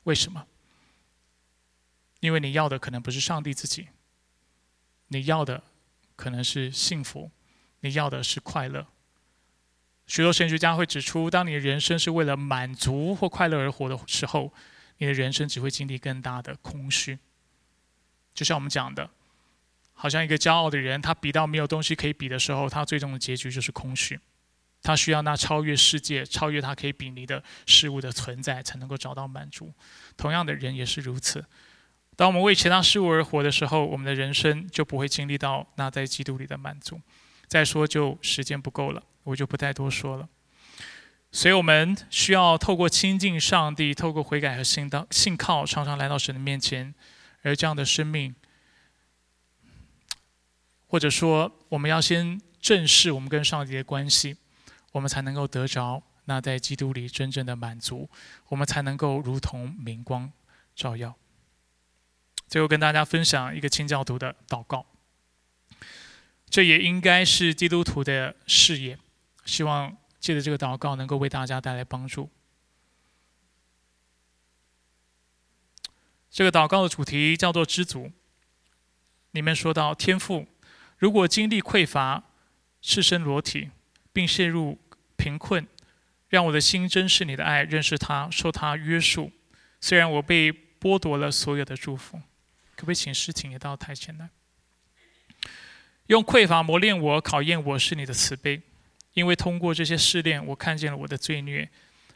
[0.03, 0.47] 为什么？
[2.19, 3.87] 因为你要的可能不是上帝自己，
[5.07, 5.63] 你要的
[6.15, 7.31] 可能是幸福，
[7.81, 8.87] 你要的是快乐。
[10.07, 14.51] 许多神学家会指出，当你的人生是为了满足或快乐而活的时候，
[14.97, 17.19] 你的人生只会经历更大的空虚。
[18.33, 19.11] 就像我们讲的，
[19.93, 24.19] 好像一个骄傲的人，他比到没有东西可以比的时候，他最终的结局就是空虚。
[24.81, 29.73] 他需要那超越世界、超越他可以比拟的事物的存在，才能够找到满足。
[30.15, 31.43] 同样的人也是如此。
[32.15, 36.99] 当我们为其他事物而活的时候，我们的人生就不会经历到那在基督里的满足。
[37.47, 39.03] 再说，就时间不够了。
[39.23, 40.27] 我就不再多说了，
[41.31, 46.95] 所以我们需要透过亲近上帝，透过悔改和信当信靠，常常来到神的面前。
[47.43, 48.33] 而这样的生命，
[50.87, 54.35] 或者说，我们要先正视我们跟上帝的关系，
[54.91, 58.09] 我们才能够得着那在基督里真正的满足，
[58.47, 60.31] 我们才能够如同明光
[60.75, 61.15] 照耀。
[62.47, 64.85] 最后跟大家分享一个清教徒的祷告，
[66.49, 68.97] 这也应该是基督徒的事业。
[69.45, 72.29] 希望借着这个祷告，能够为大家带来帮助。
[76.29, 78.11] 这个祷告的主题叫做“知足”。
[79.31, 80.47] 里面说到：“天赋，
[80.97, 82.23] 如果经历匮乏、
[82.81, 83.69] 赤身裸体，
[84.19, 84.77] 并陷入
[85.15, 85.65] 贫困，
[86.27, 89.31] 让我的心珍视你的爱，认识他，受他约束。
[89.79, 92.17] 虽然我被剥夺了所有的祝福，
[92.75, 94.27] 可不可以请诗婷也到台前来？
[96.07, 98.61] 用匮乏磨练我，考验我是你的慈悲。”
[99.15, 101.69] 因为通过这些试炼，我看见了我的罪孽，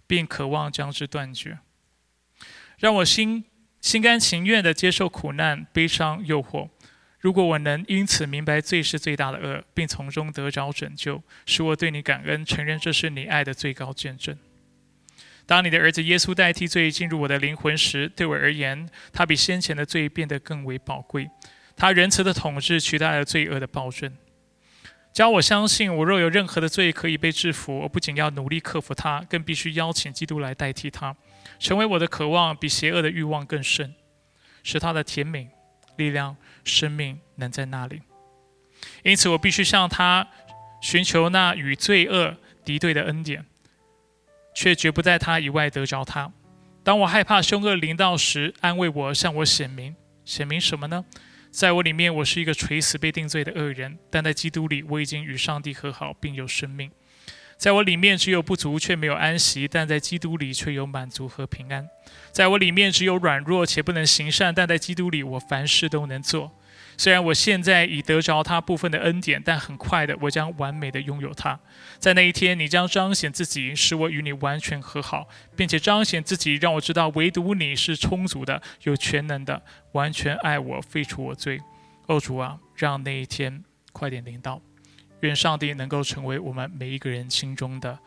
[0.06, 1.58] 并渴望将之断绝。
[2.80, 3.45] 让我心
[3.80, 6.68] 心甘情愿地接受苦难、悲伤、诱惑。
[7.24, 14.38] 如果我能因此明白罪是最大的恶，并从中得着拯救，使我对你感恩，承认这是你爱的最高见证。
[15.46, 21.30] 当你的儿子耶稣代替罪进入我的灵魂时，对我而言，他比先前的罪变得更为宝贵。
[21.78, 24.14] 他仁慈的统治取代了罪恶的暴政。
[25.14, 31.16] 教我相信，我若有任何的罪可以被制服，我不仅要努力克服它，更必须邀请基督来代替它，
[31.58, 33.96] 成为我的渴望，比邪恶的欲望更甚，
[34.62, 35.50] 使他的甜美、
[35.98, 38.02] 力量、生命能在那里。
[39.04, 40.28] 因此，我必须向他
[40.82, 42.36] 寻求那与罪恶
[42.66, 43.46] 敌对的恩典，
[44.54, 46.32] 却绝不在他以外得着他。
[46.84, 51.06] 当我害怕凶恶临到时，安慰我，向我显明，显明什么呢？
[51.50, 56.91] 在我里面，我是一个垂死被定罪的恶人；但在基督里，我已经与上帝和好，并有生命。
[57.58, 61.88] 在我里面只有不足，却没有安息；但在基督里却有满足和平安。
[62.32, 66.51] 在我里面只有软弱，且不能行善；但在基督里，我凡事都能做。
[66.95, 71.60] 虽然我现在已得着他部分的恩典，但很快的，我将完美的拥有他。
[71.97, 81.60] 在那一天，你将彰显自己，使我与你完全和好，并且彰显自己，让我知道唯独你是充足的、有全能的、完全爱我、废除我罪。
[82.08, 84.62] 哦，主啊，让那一天快点临到。
[85.28, 87.98] 愿上帝能够成为我们每一个人心中的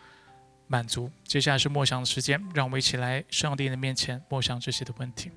[0.67, 1.11] 满足。
[1.25, 5.31] 接下来是默想的时间，让我们一起来上帝的面前默想这些的问题。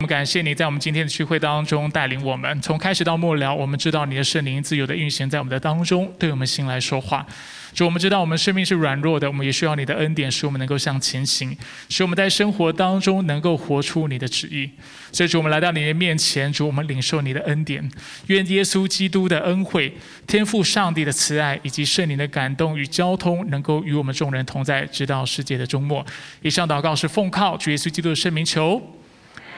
[0.00, 7.26] 我们感谢你在我们今天的聚会当中带领我们，从开始到末了，我们知道你的圣灵自由的运行在我们的当中，对我们心来说话。
[7.74, 11.54] 主，我们知道我们生命是软弱的，我们也需要你的恩典，使我们能够向前行，
[11.88, 14.70] 使我们在生活当中能够活出你的旨意。
[15.10, 17.90] 所以，主，我们来到你的面前，主，我们领受你的恩典，
[18.28, 19.92] 愿耶稣基督的恩惠、
[20.26, 26.06] 天赋上帝的慈爱以及圣灵的感动与交通，能够与我们众人同在，直到世界的终末。
[26.42, 28.80] 以上祷告是奉靠主耶稣基督的圣名求。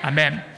[0.02, 0.55] Amen.